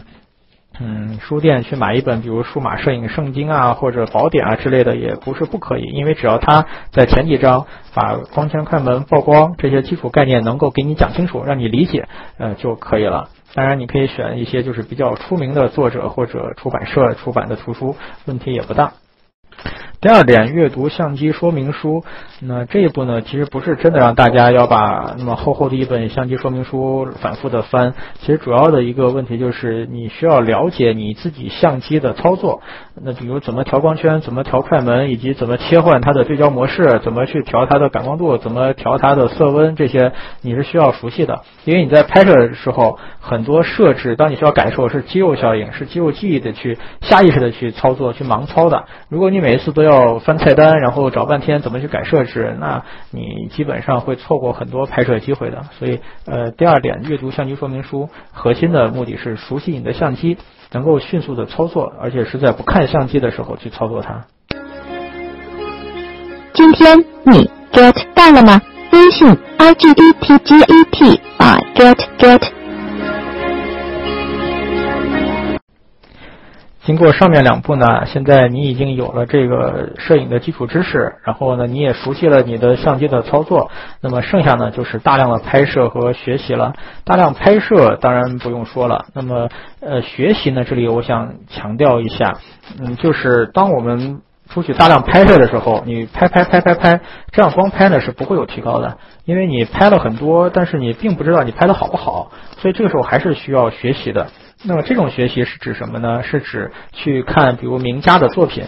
[0.80, 12.08] 嗯，书店去买一本，比如数码摄影圣经啊，或者宝典啊之类的，也不是不可以，因为只要他在前几章把光圈、快门、曝光这些基础概念能够给你讲清楚，让你理解，
[12.38, 13.28] 呃就可以了。
[13.54, 17.94] 当然，你可以选一些就是比较出名的作者或者出版社出版的图书，
[18.26, 18.94] 问题也不大。
[20.04, 22.04] 第二点，阅读相机说明书。
[22.38, 27.94] 那这一步呢，其实不是真的让大家要把那么厚厚的一本相机说明书反复的翻。
[28.20, 32.60] 其实主要的一个问题就是，你需要了解你自己相机的操作。
[33.02, 41.40] 那比如怎么调光圈，怎么调快门，以及怎么切换它的对焦模式，怎么去调它的感光度，怎么调它的色温，这些你是需要熟悉的。
[41.64, 48.84] 因为你在拍摄的时候，很多设置，当你需要感受是肌肉效应，是肌肉记忆的去下意识的去操作，去盲操的。
[49.08, 55.62] 如果你每一次都要要翻菜单，然后找半天怎么去改设置，那你基本上会错过很多拍摄机会的。
[55.78, 60.36] 所以，呃，第二点，阅读相机说明书，核心的目的是熟悉你的相机，
[60.72, 64.24] 能够迅速的操作，而且是在不看相机的时候去操作它。
[66.52, 68.60] 今天你 get 到了吗？
[68.92, 69.28] 微信
[69.58, 72.63] i g d t g e t 啊 get get。
[76.84, 83.70] 经过上面两步呢，现在你已经有了这个摄影的基础知识，然后呢，你也熟悉了你的相机的操作，
[84.02, 86.74] 那么剩下呢就是大量的拍摄和学习了。
[87.04, 89.48] 大量拍摄当然不用说了，那么
[89.80, 92.36] 呃学习呢，这里我想强调一下，
[92.78, 94.20] 嗯，就是当我们
[94.50, 97.00] 出去大量拍摄的时候，你拍拍拍拍拍，
[97.32, 104.26] 这样光拍呢是不会有提高的，因为你拍了很多，但是你并不知道你拍的好不好，所以这个时候还是需要学习的。
[104.66, 106.22] 那么这种学习是指什么呢？
[106.22, 108.64] 是指去看比如名家的作品，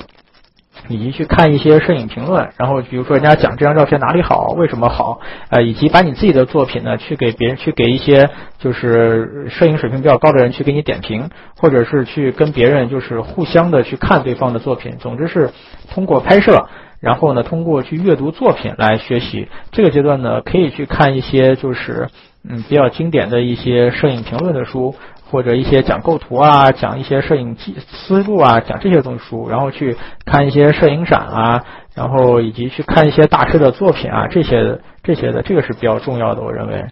[0.88, 8.28] 以及去看一些摄影评论，然后比如说人家讲这张照片哪里好，为什么好，呃，以及把你自己的作品呢去给别人去给一些
[8.58, 15.50] 就是摄影水平比较高的人去给你点评，或者是去跟别人就是互相的去看对方的作品，总之是
[15.90, 16.68] 通过拍摄。
[16.98, 19.48] 然后呢，通过去阅读作品来学习。
[19.70, 22.08] 这个阶段呢，可以去看一些就是
[22.48, 24.94] 嗯比较经典的一些摄影评论的书，
[25.30, 29.48] 或者一些讲构图啊、讲一些摄影技思路啊、讲这些东西书。
[29.48, 31.64] 然后去看一些摄影展啊，
[31.94, 36.42] 然后以及去看一些大师的作品啊，这些这些的，这个是比较重要的。
[36.42, 36.86] 我认为，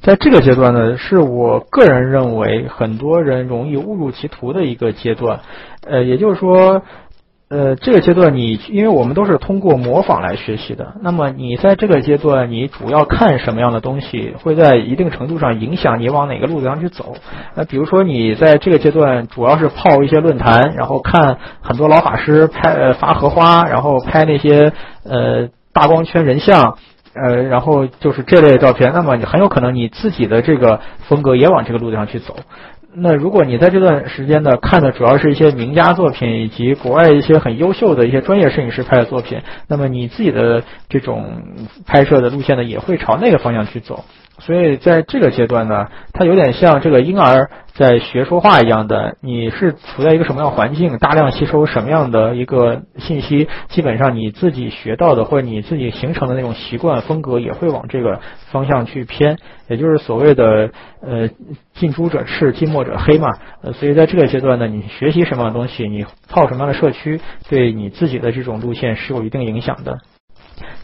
[0.00, 5.40] 在这个阶段呢，是我个人认为很多人容易误入歧途的一个阶段。
[5.86, 6.82] 呃，也就是说。
[7.50, 17.16] 呃，这个阶段你，因为我们都是通过模仿来学习的，那么你在这个阶段，你主要看什么样的东西，会在一定程度上影响你往哪个路子上去走。
[17.56, 24.72] 那比如说你在这个阶段主要是泡一些论坛，然后看很多老法师拍呃发荷花，然后拍那些
[25.02, 26.78] 呃大光圈人像，
[27.14, 30.78] 呃，然后就是这类的照片，那么你很有可能你自己的这个
[31.08, 32.36] 风格也往这个路子上去走。
[32.92, 41.42] 那如果你在这段时间呢看的主要是一些名家作品以及国外一些很优秀的一些专业摄影师拍的作品，那么你自己的这种
[41.86, 44.04] 拍摄的路线呢也会朝那个方向去走。
[44.40, 47.50] 所以在这个阶段呢，它有点像这个婴儿
[47.80, 58.20] 在学说话一样的，你是处在一个什么样环境，大量吸收什么样的一个信息，基本上你自己学到的或者你自己形成的那种习惯风格也会往这个
[58.50, 61.30] 方向去偏，也就是所谓的呃
[61.72, 63.30] 近朱者赤，近墨者黑嘛。
[63.62, 67.18] 呃，所以在这个阶段呢，你学习什么样的东西，你泡什么样的社区，
[67.48, 69.96] 对你自己的这种路线是有一定影响的。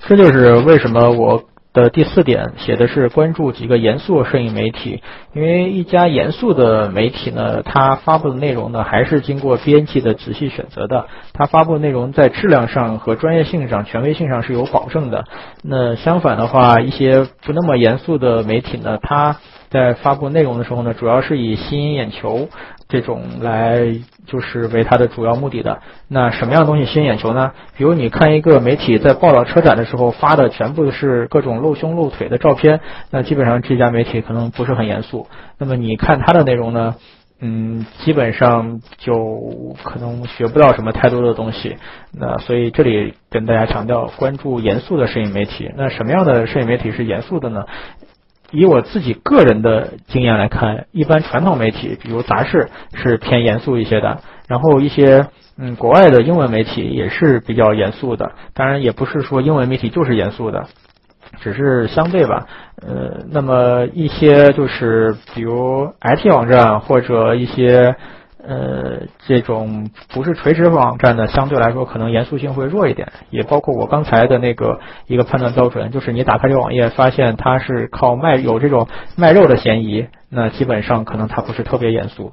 [0.06, 1.42] 这就是为什么我。
[1.76, 5.02] 的第四点写的是关注几个严肃摄影媒体，
[5.34, 11.04] 因为一家严肃的媒体呢，它发布的内容呢还是经过编辑的仔细选择的，
[11.34, 15.26] 它发布的内容在质量上和专业性上、权威性上是有保证的。
[15.62, 19.36] 那相反的话，一些不那么严肃的媒体呢，它
[19.68, 22.48] 在发布内容的时候呢，主要是以吸引眼球。
[22.88, 23.94] 这种来
[24.26, 25.80] 就是为它的主要目的的。
[26.08, 27.52] 那什么样的东西吸引眼球呢？
[27.76, 32.80] 比如你看一个媒体在报道车展的时候发的全部是各种露胸露腿的照片，
[33.10, 35.26] 那基本上这家媒体可能不是很严肃。
[35.58, 36.94] 那么你看它的内容呢，
[37.40, 41.76] 嗯，基本上就可能学不到什么太多的东西。
[42.12, 45.70] 那所以这里跟大家强调，关注严肃的摄影媒体。
[45.76, 47.64] 那什么样的摄影媒体是严肃的呢？
[48.52, 54.20] 以我自己个人的经验来看，一般传统媒体，比如杂志，是偏严肃一些的。
[54.48, 55.26] 然后一些
[55.58, 58.32] 嗯，国外的英文媒体也是比较严肃的。
[58.54, 60.66] 当然，也不是说英文媒体就是严肃的，
[61.40, 62.46] 只是相对吧。
[62.80, 67.96] 呃，那么一些就是比如 IT 网站或者一些。
[68.48, 78.86] 呃，这种不是垂直网站的，相对来说可能严肃性会弱一点，也包括我刚才的那个一个判断标准，就是你打开这网页，发现它是靠卖有这种
[79.16, 82.32] 卖肉的嫌疑，那基本上可能它不是特别严肃。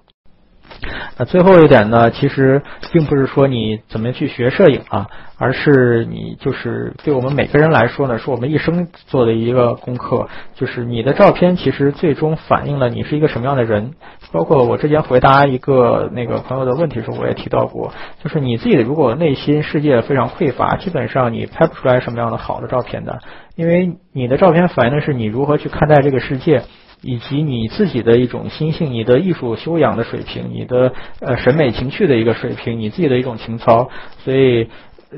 [1.18, 2.62] 那最后一点呢，其实
[2.92, 5.08] 并不是说你怎么去学摄影啊，
[5.38, 13.92] 而是你就是对我们每个人来说呢，是我们一生做的一个功课，就是你的照片其实最终反映了你是一个什么样的人。
[14.32, 23.20] 包括我之前回答一个那个朋友的问题的时候，我也提到过，就是你自己如果内心世界非常匮乏，基本上你拍不出来什么样的好的照片的，
[23.56, 26.64] 因为你的照片反映的是你如何去看待这个世界。
[27.04, 33.90] 以及你自己的一种心性，你的艺术修养的水平，你的呃审美情趣的一个水平，你自己的一种情操，
[34.24, 34.70] 所以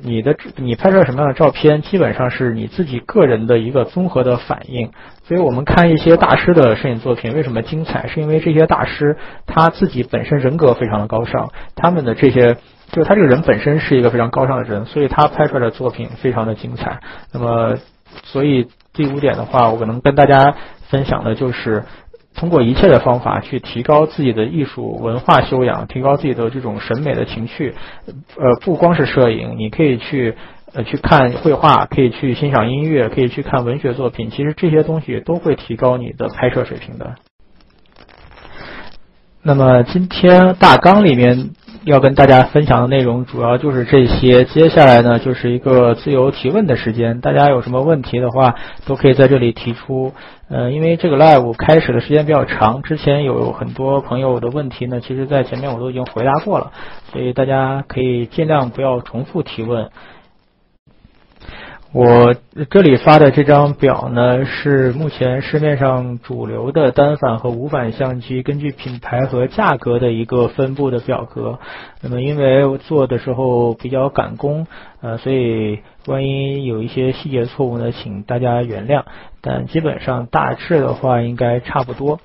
[0.02, 4.90] 你的你拍出来什么样的照片，基本上是你自己个人的一个综合的反应。
[5.26, 9.16] 所以我们看一些大师的摄影作品为什么精彩，是因为这些大师
[9.46, 12.56] 他自己本身人格非常的高尚，他们的这些
[12.92, 17.00] 就是他这个人本身是一个非常高尚的人，所以他拍出来的作品非常的精彩。
[17.32, 17.78] 那么，
[18.24, 20.56] 所以第五点的话，我可能跟大家。
[20.96, 21.84] 分享的就是
[22.36, 27.74] 通过一切的方法去提高自己的艺术文化修养，提高自己的这种审美的情趣。
[28.38, 30.36] 呃，不光是摄影，你可以去
[30.74, 34.30] 呃去看绘画，可以去欣赏音乐，可以去看文学作品。
[34.30, 37.16] 其实这些东西都会提高你的拍摄水平的。
[39.44, 41.50] 那么今天大纲里面。
[41.86, 48.56] 要跟大家分享的内容主要就是这些，接下来呢就是一个自由提问的时间，大家有什么问题的话
[48.88, 50.12] 都可以在这里提出。
[50.50, 56.72] 呃，因为这个 live 开始的时间比较长，之前有很多朋友的问题呢，其实在前面我都已经回答过了，
[57.12, 59.92] 所以大家可以尽量不要重复提问。
[61.96, 62.36] 我
[62.70, 71.58] 这里发的这张表呢，是目前市面上主流的单反和无反相机根据品牌和价格的一个分布的表格。
[72.02, 74.68] 那么因为做的时候比较赶工，
[75.00, 79.04] 呃，所以万一有一些细节错误呢，请大家原谅。
[79.40, 82.20] 但基本上大致的话应该差不多。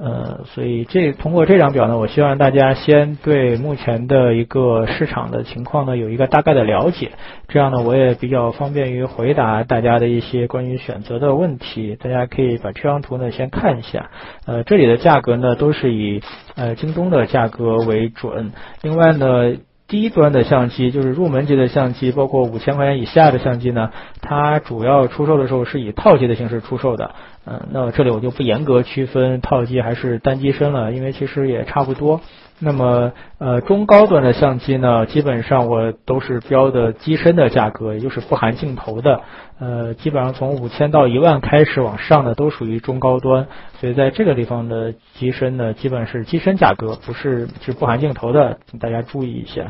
[0.00, 7.12] 呃，所以这通过这张表呢，我希望大家先对目前的一个市场的情况呢有一个大概的了解，
[7.48, 11.96] 这样呢我也比较方便于回答大家的一些关于选择的问题。
[11.96, 14.10] 大家可以把这张图呢先看一下，
[14.46, 16.20] 呃，这里的价格呢都是以
[16.54, 18.52] 呃京东的价格为准。
[18.82, 19.56] 另外呢。
[19.88, 27.14] 低端的相机就是入门级的相机，包括五千块钱以下的相机呢，它主要出售的时候是以套机的形式出售的。
[27.48, 32.20] 嗯，那这里我就不严格区分套机还是单机身了，因为其实也差不多。
[32.58, 39.20] 那么，呃，中高端的相机呢，基本上我都是标的机身的价格，也就是不含镜头的。
[39.60, 43.46] 呃，基本上从五千到一万开始往上的都属于中高端，
[43.78, 49.66] 所以在这个地方的机身呢，基本是机身价格，不是是不含镜头的，请大家注意一下。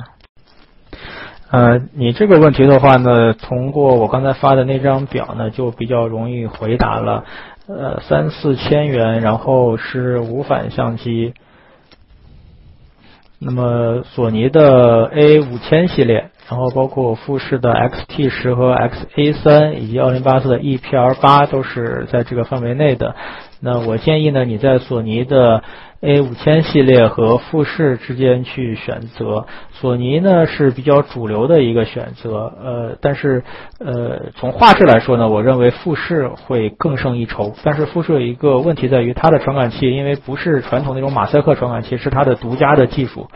[1.50, 7.24] 呃，你这个问题的话呢，通过我刚才发的那张表呢，就比较容易回答了。
[7.68, 11.34] 呃，三四千元，然后是无反相机。
[13.38, 23.14] 那么索尼的 A 五千系列，然后包括富士的 XT 十和 XA 三，以及奥林巴斯的 EPR 八都是在这个范围内的。
[23.60, 25.64] 那我建议呢，你在索尼的
[26.00, 29.46] A 五千系列和富士之间去选择。
[29.72, 33.42] 索尼呢是比较主流的一个选择，呃，但是
[33.78, 37.54] 呃从画质来说呢，我认为富士会更胜一筹。
[37.64, 43.28] 但是富士有一个问题在于它的传感器，因为不是传统那种马赛克传感器，是它的独家的技术。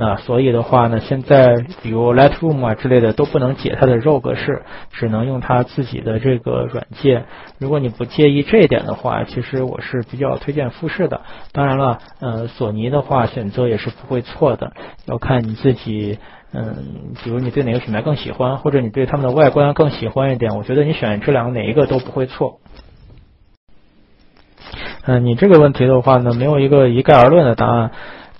[0.00, 7.24] 那所以的话呢，现在比如 Lightroom 啊之类的都不能解它的 RAW 格式，只能用它自己的这个软件。
[7.58, 11.22] 如果你不介意这一点的话，其实我是比较推荐富士的。
[11.50, 14.72] 当然了，呃，索尼的话选择也是不会错的，
[15.06, 16.20] 要看你自己，
[16.52, 16.76] 嗯，
[17.24, 22.60] 比如你对哪个品牌更喜欢，或者你对他们的外观更喜欢一点，我觉得你选这两个哪一个都不会错。
[25.06, 27.90] 嗯，你这个问题的话呢，没有一个一概而论的答案。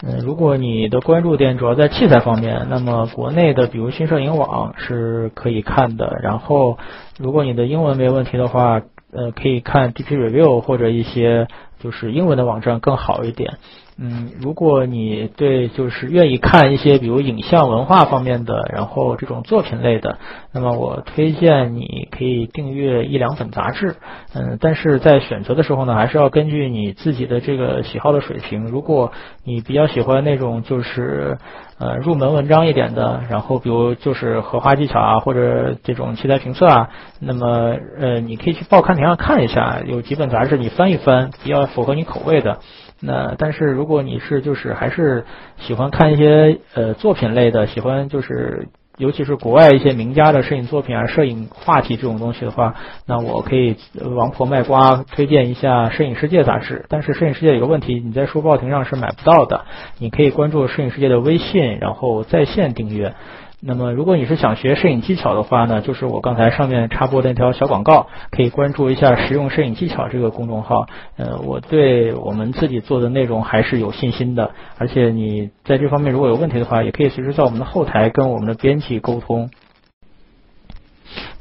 [0.01, 6.19] 嗯，如果你的关注点主要在器材方面，那么国内的比如新摄影网是可以看的。
[6.23, 6.79] 然后，
[7.19, 8.81] 如果你的英文没问题的话，
[9.13, 11.49] 呃，可以看 DP Review 或者一些
[11.81, 13.59] 就是英文的网站更好一点。
[14.01, 20.19] 嗯，如果你对就是愿意看一些比如影像文化方面的，然后这种作品类的，
[20.53, 23.97] 那么我推荐你可以订阅一两本杂志。
[24.35, 28.67] 嗯，但是在选择的时候呢，还是要根据你自己的这个喜好的水平。
[28.67, 29.11] 如果
[29.45, 31.39] 你比较喜欢那种就是
[31.81, 42.61] 呃入门文章一点的，然后比如就是荷花技巧啊，或者这种器材评测啊，那么呃你可以去报刊亭上看一下，有几本杂志你翻一翻，比较符合你口味的。
[43.01, 45.25] 那但是如果你是就是还是
[45.59, 52.75] 喜欢看一些呃作品类的，喜欢就是尤其是国外一些名家的摄影作品啊、摄影话题这种东西的话，
[53.07, 53.77] 那我可以
[54.17, 56.85] 王婆卖瓜推荐一下《摄影世界》杂志。
[56.89, 59.65] 但是《摄影世界》有个问题，你在书报亭上是买不到的。
[59.99, 63.15] 你可以关注《摄影世界》的微信，然后在线订阅。
[63.61, 70.87] 那么，如果你是想学摄影技巧的话呢，就是我刚才上面插播的那条小广告，可以关注一下“实用摄影技巧”这个公众号。
[71.17, 79.51] 呃，我对我们自己做的内容还是有信心的，而且你在这方面如果有问题的话，也可以随时在我们的后台跟我们的编辑沟通。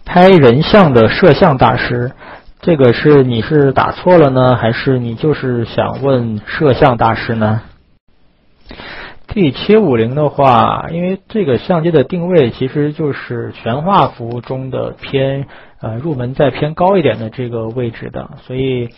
[0.04, 2.14] 拍人像的摄像大师，
[2.62, 7.62] 这个是你是打错了呢，还是你就是想问摄像大师呢
[9.28, 15.46] ？D 七五零的话，因为这个相机的定位其实就是全画幅中的偏
[15.82, 18.90] 呃入门再偏高一点的这个位置的，所以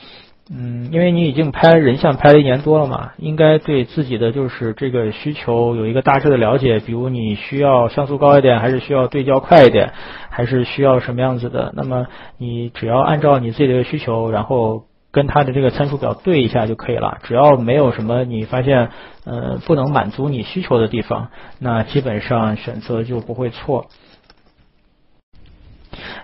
[0.50, 9.92] 嗯，因为你已经拍人像拍了一年多了嘛，应该对自己的就是这个需求有一个大致的了解，比如你需要像素高一点，还是需要对焦快一点，
[10.30, 12.08] 还是需要什么样子的，那么
[12.38, 14.84] 你只要按照你自己的需求，然后。
[15.12, 18.89] 跟它的这个参数表对一下就可以了，只要没有什么你发现
[19.26, 21.30] 呃不能满足你需求的地方，
[21.60, 23.88] 那基本上选择就不会错。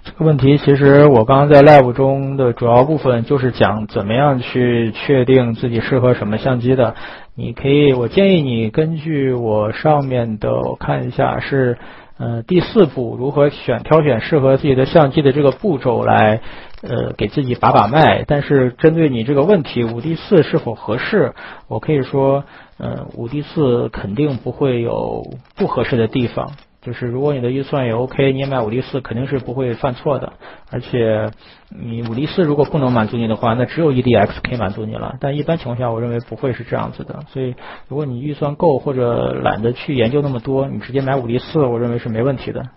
[0.04, 6.96] 这个问题其实我刚刚在 live 中的主要部分就是讲怎么样去确定自己适合什么相机的。
[7.34, 11.78] 你可以，我建议你根据我上面的，我看一下是。
[12.18, 16.40] 呃，第四步如何选挑选适合自己的相机的这个步骤来，
[16.88, 18.24] 呃，给自己把把脉。
[18.28, 21.34] 但是针对你这个问题，五 D 四是否合适，
[21.68, 22.44] 我可以说，
[22.78, 25.24] 呃，五 D 四肯定不会有
[25.56, 26.52] 不合适的地方。
[26.82, 30.34] 就是如果你的预算也 OK，你也买五 D 四肯定是不会犯错的。
[30.72, 31.32] 而且
[31.70, 35.16] 你五 D 四如果不能满足你的话，那只有 EDX 可以满足你了。
[35.20, 37.22] 但一般情况下，我认为不会是这样子的。
[37.30, 37.56] 所以
[37.88, 42.68] 如果你预算够或者懒得去研究那么多，你直接买五 D 四，我认为是没问题的。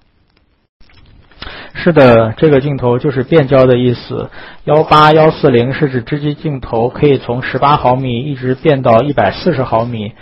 [1.75, 4.31] 是的，这个镜头就是变焦的意思。
[4.65, 10.13] 幺八幺四零是指织机镜头可以从十八毫米一直变到一百四十毫米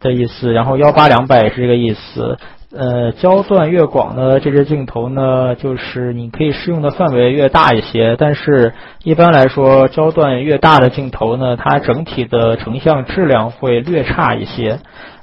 [0.00, 2.38] 的意思，然后幺八两百也是这个意思。
[2.76, 8.16] 呃，焦段越广的这支镜头呢，就是你可以适用的范围越大一些。
[8.18, 14.78] 但是一般来说，焦段越大的镜头呢，它整体的成像质量会略差一些。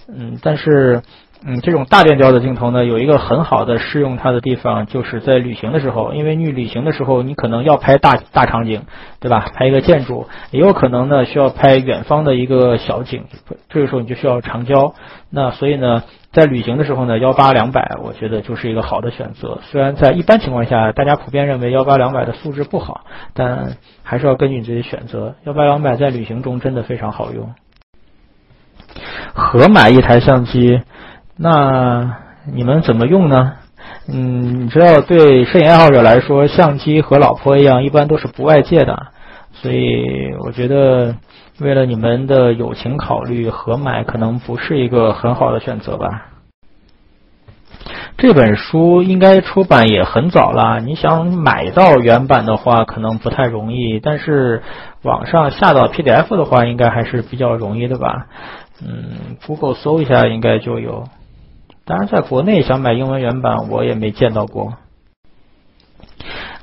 [0.08, 1.02] 嗯，但是。
[1.44, 8.84] 嗯，这种大变焦的镜头呢，有一个很好的适用它的地方，就是在旅行的时候，因为你旅行的时候，你可能要拍大大场景，
[9.20, 9.50] 对吧？
[9.56, 13.24] 拍一个建筑，也有可能呢需要拍远方的一个小景，
[13.70, 14.94] 这个时候你就需要长焦。
[15.32, 19.62] 那所以呢，在旅行的时候呢，幺八两百，我觉得就是一个好的选择。
[19.64, 23.02] 虽然在一般情况下，大家普遍认为幺八两百的素质不好，
[23.34, 25.34] 但还是要根据你自己选择。
[25.46, 27.56] 幺八两百在旅行中真的非常好用。
[29.34, 30.84] 合买一台相机。
[31.42, 32.18] 那
[32.54, 33.54] 你们怎么用呢？
[34.08, 39.08] 嗯，你知道，对摄影爱好者来说，相机和老婆一样，一般都是不外借的。
[39.54, 41.16] 所以，我觉得
[41.60, 46.28] 为了你们的友情考虑，合买可能不是一个很好的选择吧。
[48.18, 54.00] 这本书应该出版也很早了，你想买到原版的话，可能不太容易。
[54.00, 54.62] 但是
[55.02, 58.28] 网上下到 PDF 的话，应该还是比较容易的吧？
[58.84, 61.06] 嗯，Google 搜一下，应该就有。
[61.92, 64.76] 当然，在国内想买英文原版，我也没见到过。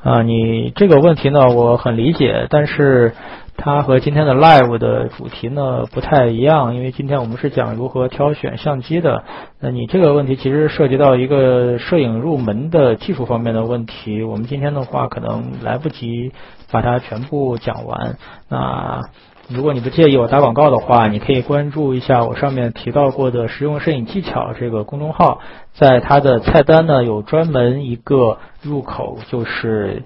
[0.03, 3.13] 啊，你这个问题呢，我很理解，但是
[3.55, 9.23] 它和今天的 live 的主题呢不太一样，因为今天我们是讲如何挑选相机的。
[9.61, 16.33] 那你这个问题其实涉及到一个摄影入门的技术方面的问题，我们今天的话可能来不及
[16.73, 18.17] 把它全部讲完。
[18.49, 19.03] 那。
[19.49, 25.41] 如果你不介意我打广告的话，你可以关注一下我上面提到过的实用摄影技巧这个公众号，
[25.73, 30.03] 在它的菜单呢有专门一个入口，就是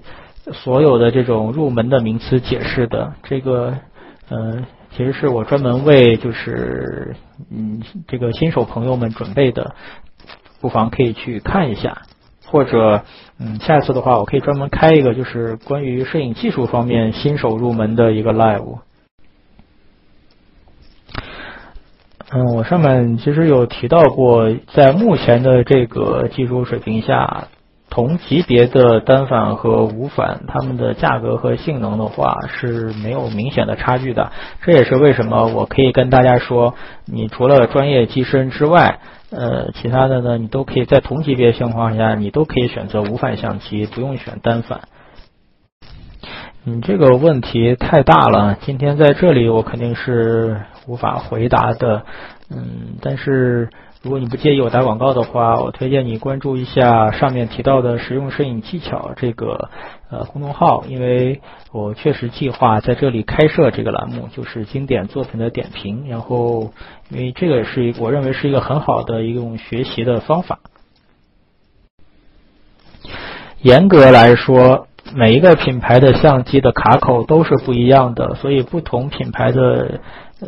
[0.53, 3.13] 所有的这种入门的名词解释的。
[3.23, 3.73] 这个，
[4.29, 4.65] 呃，
[4.95, 7.13] 其实是我专门为就是
[7.51, 9.75] 嗯这个新手朋友们准备的，
[10.61, 12.03] 不妨可以去看一下，
[12.45, 13.03] 或者
[13.39, 18.77] 嗯下一次的话，我可以专门开一个就是关于摄影技术方面新手入门的一个 live。
[22.35, 27.49] 嗯，我上面其实有提到过，在目前的这个技术水平下，
[27.91, 34.31] 同级别的单反和无反，它们的价格和性能的话是没有明显的差距的。
[34.63, 36.73] 这也是为什么我可以跟大家说，
[37.05, 38.97] 你除了专业机身之外，
[39.29, 44.81] 呃，其他的呢，你都可以在同级别情况下，你都可以选择无反相机，不用选单反。
[46.65, 50.61] 你这个问题太大了，今天在这里我肯定是。
[50.85, 52.03] 无法回答的，
[52.51, 53.69] 嗯，但是
[54.01, 59.69] 如果你不介意我打广告的话，我推荐你关注一下上面提到的实用摄影技巧这个
[60.09, 61.39] 呃公众号，因为
[61.71, 66.73] 我确实计划在这里开设这个栏目，就是经典作品的点评，然后
[67.09, 70.59] 因为这个是我认为是一个很好的一种学习的方法。
[73.61, 79.99] 严格来说，每一个品牌的相机的卡口都是不一样的，所以不同品牌的。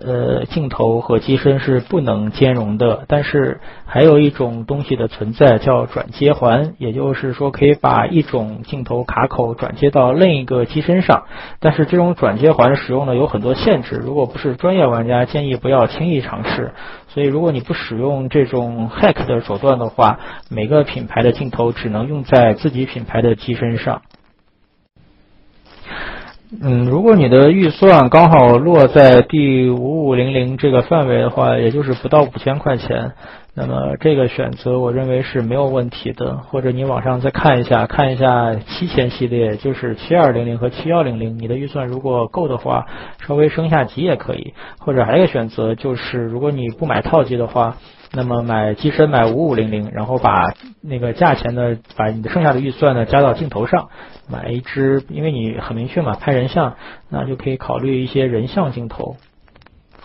[0.03, 11.24] 呃，镜头和机身是不能兼容的，但是还有一种东西的存在叫转接环，也就是说可以把一种镜头卡口转接到另一个机身上。
[11.61, 16.74] 但是这种转接环使用呢有很多限制，如果不是专业玩家，建议不要轻易尝试。
[17.07, 24.01] 所以如果你不使用这种 hack 的手段的话，每个品牌的镜头只能用在自己品牌的机身上。
[26.62, 33.12] 嗯，如果你的预算刚好落在第五五零零这个范围的话，也就是不到五千块钱，
[33.53, 36.38] 那么这个选择我认为是没有问题的。
[36.38, 42.86] 或者你网上再看一下，看一下七千系列，就是七二零零和七幺零零，你的预算如果够的话，
[43.26, 44.53] 稍微升下级也可以。
[44.80, 47.78] 或者还有一个选择就是，如果你不买套机的话。
[48.16, 53.89] 那么买机身买五五零零，然后把那个价钱呢，把你的剩下的预算呢加到镜头上，
[54.32, 56.75] 买一支，因为你很明确嘛，拍人像，
[57.09, 59.17] 那就可以考虑一些人像镜头，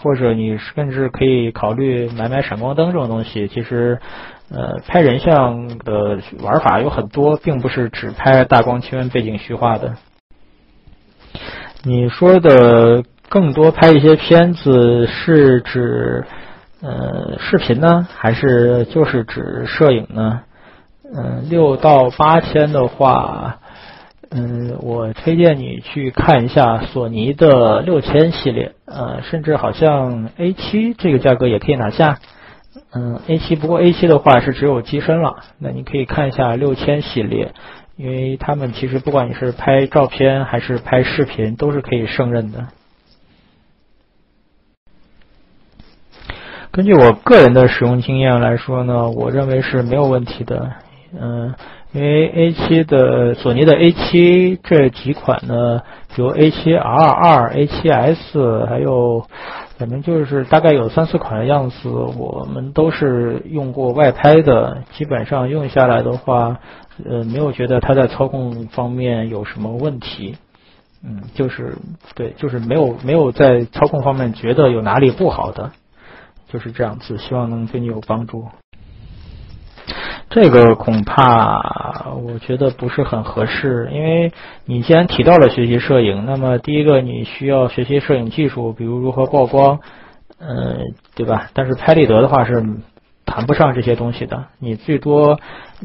[0.03, 3.47] 或者你甚至可以考虑买买闪光灯这种东西。
[3.47, 4.01] 其实，
[4.51, 9.95] 呃，拍人像的玩法有很多，并不是只拍大光圈、背景虚化的。
[11.85, 16.25] 你说的更多拍一些片子是指？
[16.83, 20.41] 呃，视频呢，还是就是指摄影呢？
[21.15, 23.59] 嗯，六到八千的话，
[24.31, 32.19] 嗯，我推荐你去看一下索尼的六千系列，呃，甚至好像 A 七这个价格也可以拿下。
[32.93, 37.53] 嗯，A 七不过 A 七的话是只有机身了，那你可以看一下六千系列，
[37.97, 42.69] 因为他们其实不管你是拍照片还是拍视频，都是可以胜任的。
[46.73, 50.71] 根据我个人的使用经验来说呢，我认为是没有问题的。
[51.21, 51.55] 嗯，
[51.93, 55.83] 因为 A 七的索尼的 A 七这几款呢，
[56.17, 59.25] 有 A 七 R 二、A 七 S，还有。
[59.79, 66.59] 反正就是大概有三四款的样子，我们都是用过外拍的，基本上用下来的话，
[67.03, 70.37] 呃，没有觉得它在操控方面有什么问题，
[71.03, 71.79] 嗯，就是
[72.15, 75.71] 对，就是没有没有在操控方面觉得有哪里不好的，
[76.53, 78.47] 就是这样子，希望能对你有帮助。
[80.29, 84.33] 这个恐怕我觉得不是很合适，因为
[84.65, 89.81] 你既然提到了学习摄影，那么第一个你需要学习摄影技术，比如如何曝光，
[90.39, 91.51] 嗯，对吧？
[91.53, 92.65] 但是拍立得的话是
[93.27, 95.41] 谈不上这些东西的，你最多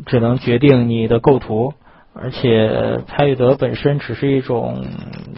[0.06, 1.74] 只能决定你的构图，
[2.16, 4.86] 而且拍立得本身只是一种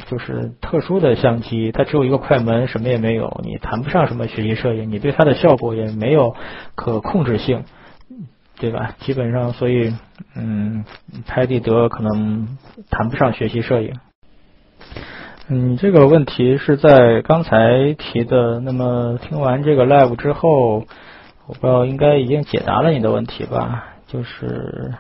[0.10, 6.36] 就是特殊的相机，它只有一个快门，什么也没有，你谈不上什么学习摄影，你对它的效果也没有
[6.76, 7.64] 可控制性。
[8.60, 8.96] 对吧？
[9.02, 9.94] 基本上，所以，
[10.36, 10.84] 嗯，
[11.28, 12.58] 拍立得可能
[12.90, 13.94] 谈不上学习摄影。
[15.48, 18.60] 嗯，这个问题是在刚才提的。
[18.60, 20.88] 那么听完这个 live 之后，
[21.46, 23.90] 我不知道应该已经解答了你的问题吧？
[24.08, 24.92] 就是，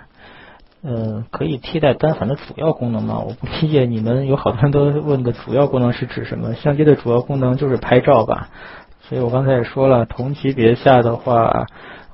[0.83, 3.19] 嗯，可以替代单反的主要功能吗？
[3.19, 6.53] 我不理解你们有好多人都问的主要功能是指什么？
[6.55, 8.49] 相机的主要功能就是拍照吧？
[9.01, 11.67] 所以我刚才也说了，同级别下的话。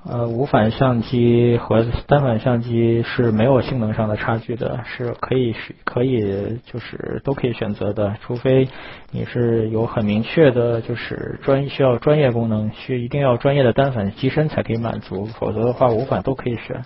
[0.06, 8.68] 呃，无反相机和单反相机是没有性能上的差距的，是可以是可以就是都可以选择的，除非
[9.12, 16.84] 你是有很明确的，就是专需要专业功能，需一定要专业的单反机身才可以满足，否则的话无反都可以选。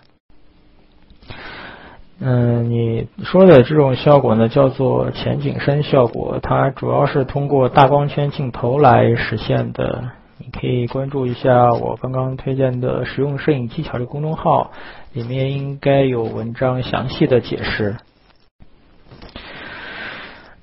[2.19, 10.03] 嗯，你说的这种效果呢，叫做前景深效果，它主要是通过大光圈镜头来实现的。
[10.39, 14.71] 你可以关注一下我刚刚推荐的实用摄影技巧的公众号，
[15.13, 17.97] 里面应该有文章详细的解释。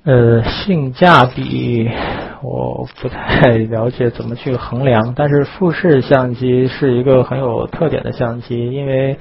[0.05, 1.89] 呃，性价比
[2.43, 9.17] 我不太了解怎么去衡量，但是富士相机是一个很有特点的相机，因为。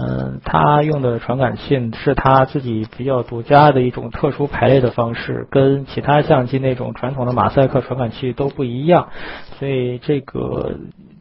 [0.00, 9.08] 嗯，它用的传感器是它自己比较独家的一种特殊排列的方式，跟其他相机那种传统的马赛克传感器都不一样。
[9.58, 10.76] 所以这个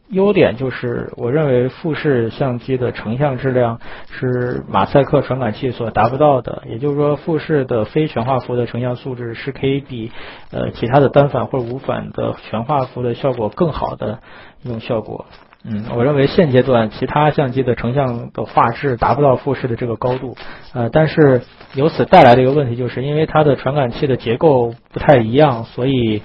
[0.09, 3.79] 优点就是，我认为富士相机的成像质量
[4.11, 6.61] 是马赛克传感器所达不到的。
[6.69, 10.11] 也就是说，富士的非全画幅的成像素质是可以比
[10.51, 14.19] 呃其他的单反或者无反的全画幅的效果更好的
[14.61, 15.25] 一种效果。
[15.63, 20.35] 嗯，我认为现阶段其他相机的成像的画质达不到富士的这个高度，
[20.73, 21.41] 呃，但是
[21.73, 26.21] 由此带来的一个问题就是，因为它的传感器的结构不太一样，所以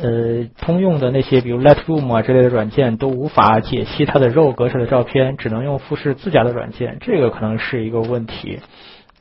[0.00, 8.60] 呃，通用的那些比如 Lightroom 啊之类的软件都无法解析它的 RAW 格式的照片，只能用富士自家的软件，这个可能是一个问题。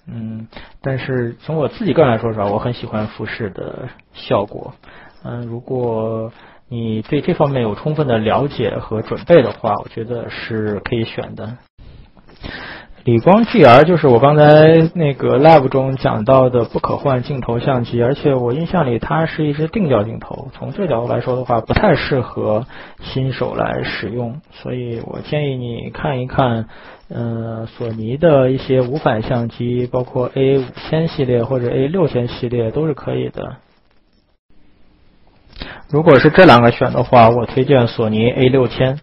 [0.06, 0.48] 嗯，
[0.81, 2.48] 但是从我自己个人来说，是吧？
[2.48, 4.73] 我很喜欢富士的效果。
[5.23, 6.31] 嗯，如果
[6.74, 11.58] 你对这方面有充分的了解和准备的话，我觉得是可以选的。
[13.04, 22.66] 理光 GR 就是我刚才那个 Live 中讲到的不可换镜头相机，而且我印象里它是一支定焦镜头，从这角度来说的话，不太适合
[23.02, 26.66] 新手来使用，所以我建议你看一看，
[27.10, 33.58] 呃，索尼的一些无反相机，包括 A 五千系列或者 A 六千系列都是可以的。
[35.89, 38.99] 如果是这两个选的话，我推荐索尼 A 六千。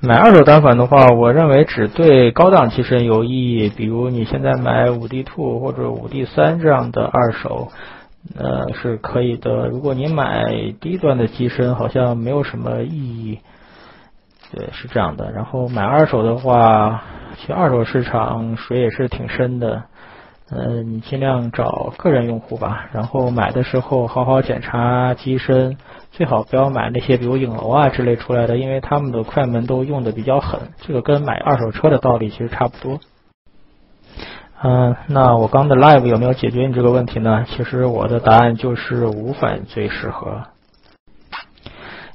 [0.00, 7.68] 买二手单反的话，我认为只对高档机身有意义，比如你现在买五 D Two 或者五 D 三这样的二手，
[8.38, 9.68] 呃是可以的。
[9.68, 13.38] 如果你买低端的机身，好像没有什么意义。
[14.52, 15.32] 对，是这样的。
[15.32, 17.02] 然后买二手的话，
[17.38, 19.84] 去二手市场水也是挺深的。
[20.50, 25.78] 嗯，你尽量找个人用户吧，然后买的时候好好检查机身，
[26.12, 30.60] 最好不要买那些比如影楼啊之类出来的，因为他们的快门都用的比较狠。
[30.86, 33.00] 这个跟买二手车的道理其实差不多。
[34.62, 37.46] 嗯，那我刚的 live 有没有解决你这个问题呢？
[37.48, 40.42] 其实我的答案就是无反最适合。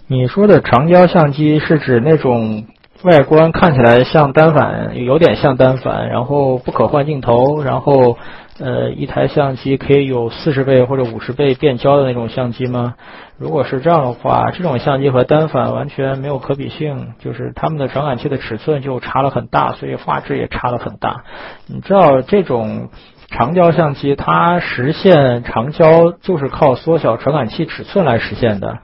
[0.07, 2.65] 你说的长焦相机是指那种
[3.03, 8.17] 外观看起来像单反，有点像单反，然后不可换镜头，然后
[8.59, 12.95] 呃一台相机可以有四十倍或者五十倍变焦的那种相机吗？
[13.37, 21.23] 如果是这样的话，这种相机和单反完全没有可比性，就是它们的传感器的尺寸就差了很大，所以画质也差了很大。
[21.67, 22.89] 你知道这种
[23.29, 28.79] 长焦相机它实现长焦就是靠缩小传感器尺寸来实现的。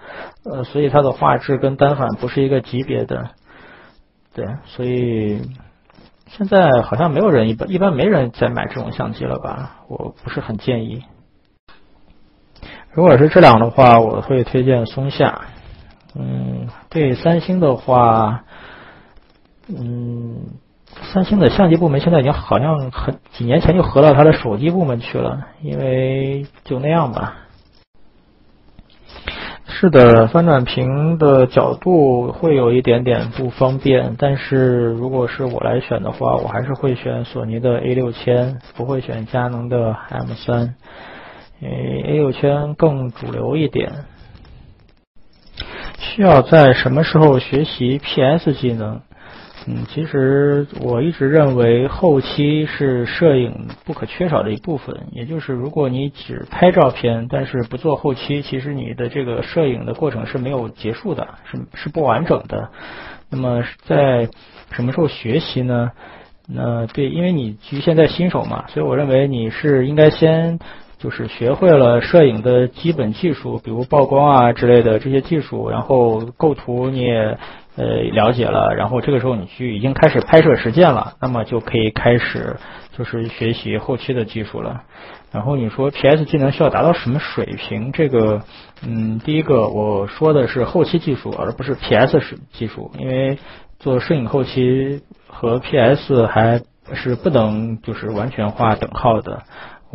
[0.49, 3.31] 呃，所以它的画质跟单反不是一个级别的，
[4.35, 5.41] 对，所以
[6.27, 9.77] 现在好像没有人一般一般没人再买这种相机了吧？
[9.87, 11.03] 我不是很建议。
[12.91, 15.41] 如果是这两的话，我会推荐松下。
[16.15, 18.43] 嗯，对三星的话，
[19.67, 20.41] 嗯，
[21.13, 27.35] 三星的相机部门现在已经好像很几年前就合到它的手机部门去了，因为就那样吧。
[29.77, 40.75] 是的，翻转屏的角度会有一点点不方便，但是如果是我来选的话，我还是会选索尼的 A 六千，不会选佳能的 M 三，
[41.59, 43.91] 因为 A 六千更主流一点。
[45.99, 49.01] 需要在什么时候学习 PS 技能？
[49.67, 55.07] 嗯，其实我一直认为后期是摄影不可缺少的一部分。
[55.11, 62.69] 也就是如果你只拍照片，但是不做后期，其实你的这个摄影的过程是没有结束的，是是不完整的。
[63.31, 64.29] 那么在
[64.69, 65.91] 什么时候学习呢？
[66.47, 70.59] 那对，因为你局限在新手嘛，所以我认为你是应该先
[70.99, 77.35] 就是学会了摄影的基本技术，比如曝光啊之类的这些技术，然后构图你也。
[77.75, 82.55] 呃，了解了，然后这个时候你去已经开始拍摄实践了，那么就可以开始
[82.97, 84.83] 就是学习后期的技术了。
[85.33, 87.91] 然后你说 PS 技能需要达到什么水平？
[87.91, 88.41] 这个，
[88.87, 93.37] 嗯，第一个我说的是后期技术，而不是 PS 是技术，因为
[93.77, 96.61] 做摄影后期和 PS 还
[96.93, 99.43] 是不能就是完全划等号的。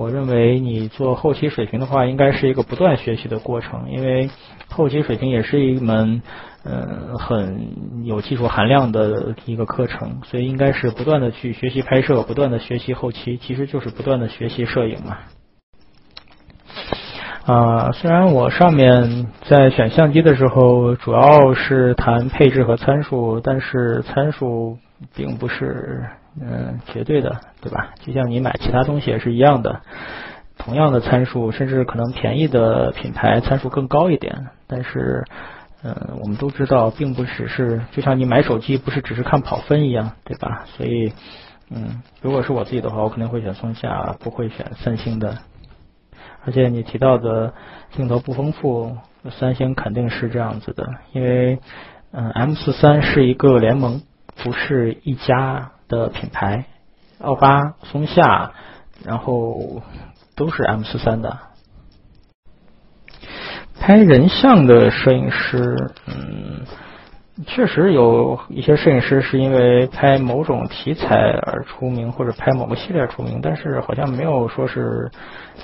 [0.01, 4.31] 我认为你做后期水平的话，应该是一个不断学习的过程，因为
[4.71, 6.23] 后期水平也是一门。
[6.63, 15.17] 嗯，很有技术含量的一个课程，所以应该是不断的去学习拍摄，不断的学习后期，其实就是不断的学习摄影嘛。
[17.47, 24.77] 啊，虽然我上面在选相机的时候主要是谈配置和参数，但是参数
[25.15, 26.05] 并不是
[26.39, 27.95] 嗯绝对的，对吧？
[28.05, 29.81] 就像你买其他东西也是一样的，
[30.59, 35.25] 同样的参数，甚至可能便宜的品牌参数更高一点，但是。
[35.83, 40.67] 嗯，我们都知道，并不只是就像你买手机不是只是看跑分一样，对吧？
[40.67, 41.11] 所以，
[41.71, 45.39] 嗯，如果是我自己的话，我肯定会选松下，不会选三星的。
[46.45, 47.55] 而且你提到的
[47.93, 48.95] 镜头不丰富，
[49.31, 51.59] 三星肯定是这样子的，因为
[52.13, 54.03] 嗯，M 四三是一个联盟，
[54.45, 56.65] 不是一家的品牌，
[57.19, 58.53] 奥巴、松下，
[59.05, 59.83] 然后
[60.35, 61.37] 都是 M 四三的。
[63.79, 65.75] 拍人像的摄影师，
[66.07, 66.67] 嗯，
[67.47, 75.11] 确实有一些摄影师是因为拍某种题材而出名，或者拍某个系列出名，但是好像没有说是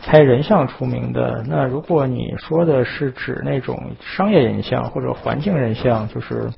[0.03, 1.45] 拍人像出名的。
[1.47, 6.51] 那如果你说的是指那种商业人像或者环境人像，就是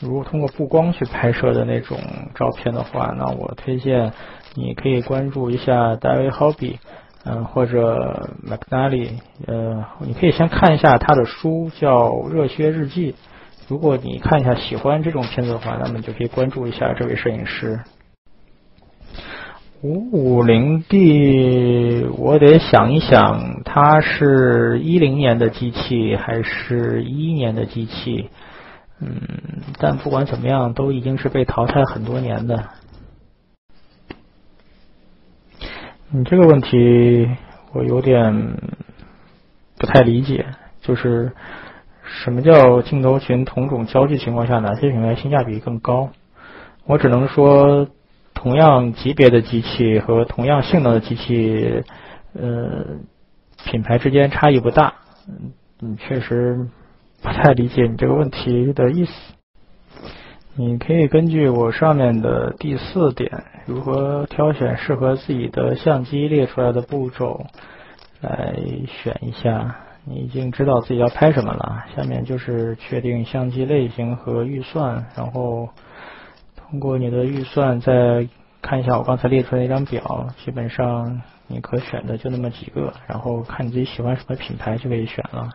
[0.00, 1.98] 如果通过布光去拍摄的那种
[2.34, 4.12] 照片的话，那我推荐
[4.54, 6.78] 你可以关注一下大卫· b 比。
[7.24, 9.10] 嗯，或者 McNally，
[9.46, 13.12] 呃，你可以先看一下他的书，叫《热血日记》。
[13.66, 17.80] 如果你看一下喜欢这种片子的话，那么你就可以关注一下这位摄影师。
[19.82, 28.30] 五五零 D，我得想一想，它是一零年的机器还是一一年的机器？
[29.00, 29.20] 嗯，
[29.78, 32.68] 但不管怎么样，都已经是被淘汰很多年的。
[36.10, 37.28] 你这个问题
[37.72, 38.56] 我有点
[39.76, 40.46] 不太理解，
[40.80, 41.32] 就是
[42.02, 46.10] 什么叫镜头群同种焦距情况下，哪些品牌性价比更高？
[46.86, 47.86] 我只能说，
[48.32, 51.84] 同样级别的机器和同样性能的机器，
[52.32, 52.86] 呃，
[53.66, 54.94] 品牌之间差异不大。
[55.80, 56.66] 嗯，确实
[57.22, 59.12] 不太理解你这个问题的意思。
[60.54, 67.46] 你可以根据我上面的第四点，如何挑选适合自己的相机列出来的步骤，
[68.20, 69.76] 来选一下。
[70.04, 75.68] 你已经知道自己要拍什么了，下面就是确定相机类型和预算，然后
[76.56, 78.26] 通过你的预算再
[78.62, 85.50] 看一下我刚才列出来一张表，基本上你可选的就那么几个，然后看你自己喜欢什么品牌就可以选了。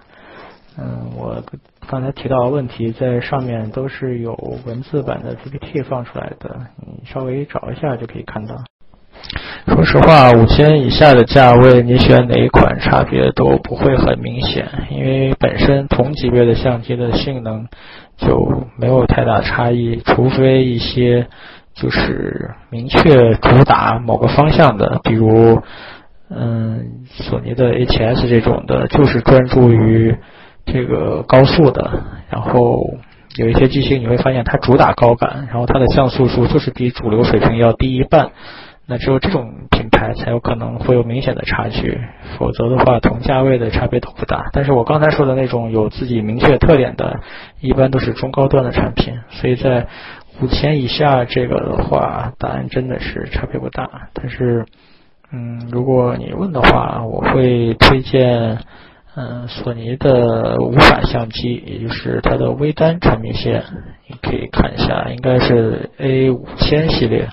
[0.78, 1.44] 嗯，我
[1.88, 4.34] 刚才提到的问题在上面都是有
[4.66, 8.56] 文字版的 PPT 放出来的，你稍微找一下就可以看到。
[9.68, 17.68] 说实话，五千以下的价位，你选哪一款差别都不会很明显，因为本身同级别的相机的性能
[18.18, 21.28] 就没有太大差异，除非一些
[21.76, 25.62] 就是明确主打某个方向的，比如
[26.30, 30.18] 嗯索尼的 HS 这种的，就是专注于
[30.66, 32.82] 这个高速的，然后
[33.38, 38.32] 有一些机型你会发现它主打高感，然后它的像素数就是比主流水平要低一半。
[38.86, 42.02] 那只有这种品牌才有可能会有明显的差距，
[42.38, 44.50] 否则的话同价位的差别都不大。
[44.52, 47.22] 但是我刚才说的那种有自己明确特点的，
[47.62, 49.88] 一般都是中高端的产品，所以在
[50.42, 54.10] 五千以下这个的话，答案真的是差别不大。
[54.12, 54.66] 但是，
[55.32, 58.58] 嗯，如果你问的话，我会推荐，
[59.16, 63.64] 嗯，索尼的无反相机，也就是它的微单产品线，
[64.08, 67.30] 你可以看一下，应该是 A 五千系列。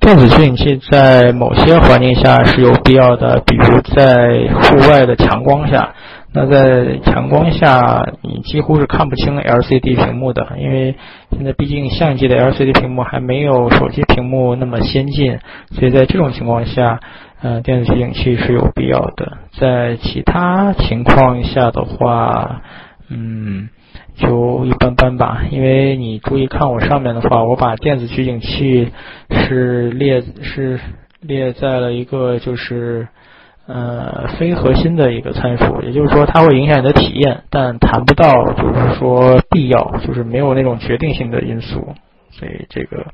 [0.00, 5.94] 电子取景器在某些环境下是有必要的，比如在户外的强光下。
[6.32, 10.94] 那在强光下，你几乎是看不清 LCD 屏幕的，因为
[11.30, 15.38] 现在毕竟相机的 LCD 屏幕还没有手机屏幕那么先进，
[15.70, 17.00] 所以在这种情况下，
[17.42, 19.38] 嗯，电子取景器是有必要的。
[19.58, 22.62] 在其他情况下的话，
[23.08, 23.68] 嗯。
[24.16, 28.90] 就一般般吧，因为你注意看我上面的话，我把电子取景器
[29.30, 30.80] 是列是
[31.20, 33.08] 列在了一个就是
[33.66, 41.94] 呃非核心的一个参数，也就是说它会影响你的体验，但谈不到就是说必要，就是没有那种决定性的因素。
[42.30, 43.06] 所以这个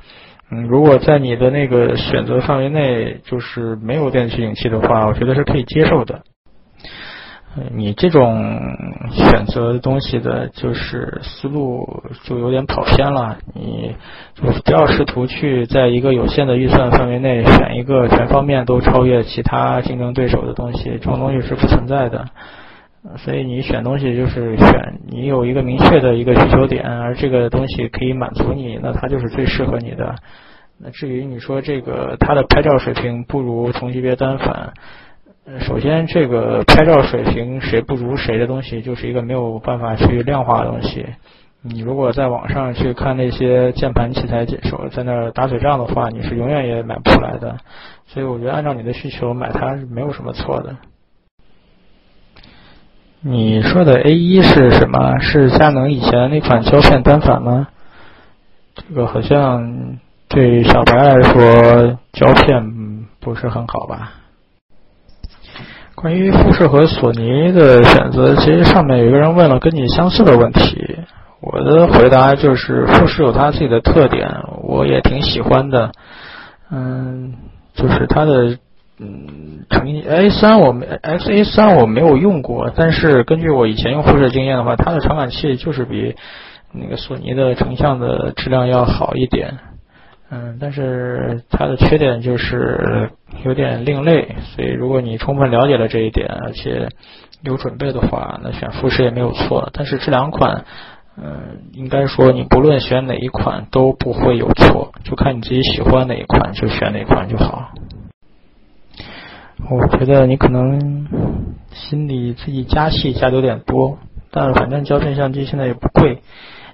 [0.51, 6.23] 嗯，如果在你的那个选择范围内就是没有电子取景器的话，我觉得是可以接受的。
[7.55, 8.59] 嗯你这种
[9.10, 13.36] 选择东西的，就是思路就有点跑偏了。
[13.55, 13.94] 你
[14.35, 22.24] 就不要试图去在一个有限的预算范围内选一个全方面都超越其他竞争对手的东西，这种东西是不存在的。
[23.19, 30.15] 所以你选东西就是选你有一个明确的一个需求点，而这个东西可以满足你，那它就是最适合你的。
[30.79, 34.73] 那至于你说这个它的拍照水平不如同级别单反。
[35.59, 41.05] 首先，这个拍照水平谁不如谁的东西，就是一个没有办法去量化的东西。
[41.62, 47.57] 你如果在网上去看那些键盘器材解说，在那打嘴仗的话，你是永远也买不出来的。
[48.07, 50.77] 所以，我觉得按照你的需求买它是没有什么错的。
[53.24, 55.20] 你说的 A 一是什么？
[55.20, 57.69] 是佳能以前那款胶片单反吗？
[58.74, 64.15] 这个好像对小白来说，胶片不是很好吧？
[65.94, 70.99] 关于富士和索尼的选择，其实上面有一个人问了跟你相似的问题。
[71.40, 74.28] 我的回答就是，富士有它自己的特点，
[74.62, 75.93] 我也挺喜欢的。
[76.73, 77.35] 嗯，
[77.74, 78.59] 就是它的
[78.98, 86.14] 嗯成 A 三，我没 X A 三我没有用过，但是根据我以前用富士经验的话，它的传感器就是比
[86.73, 89.59] 那个索尼的成像的质量要好一点。
[90.31, 93.10] 嗯，但是它的缺点就是
[93.44, 96.89] 有点另类，所以如果你充分了解了这一点，而且
[97.43, 99.69] 有准备的话，那选富士也没有错。
[99.74, 100.64] 但是这两款，
[101.19, 107.69] 嗯，应该说你不论选哪一款都不会有错，就看你自己喜欢哪一款就选哪款就好。
[109.71, 111.07] 我觉得你可能
[111.73, 113.99] 心里自己加戏加的有点多，
[114.31, 116.21] 但反正胶片相机现在也不贵，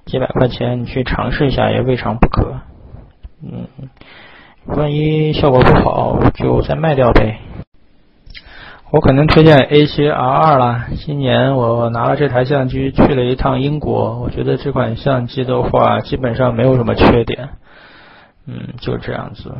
[0.06, 2.60] 几百块钱你去尝试一下也未尝不可。
[3.42, 3.68] 嗯，
[4.66, 7.38] 万一效果不好，就再卖掉呗。
[8.90, 10.86] 我可能推荐 A7R 二了。
[10.96, 17.50] 今年我拿了这台相机去了一趟英国，我觉得这款相机的话，基本上没有什么缺点。
[18.46, 19.54] 嗯，就这样子。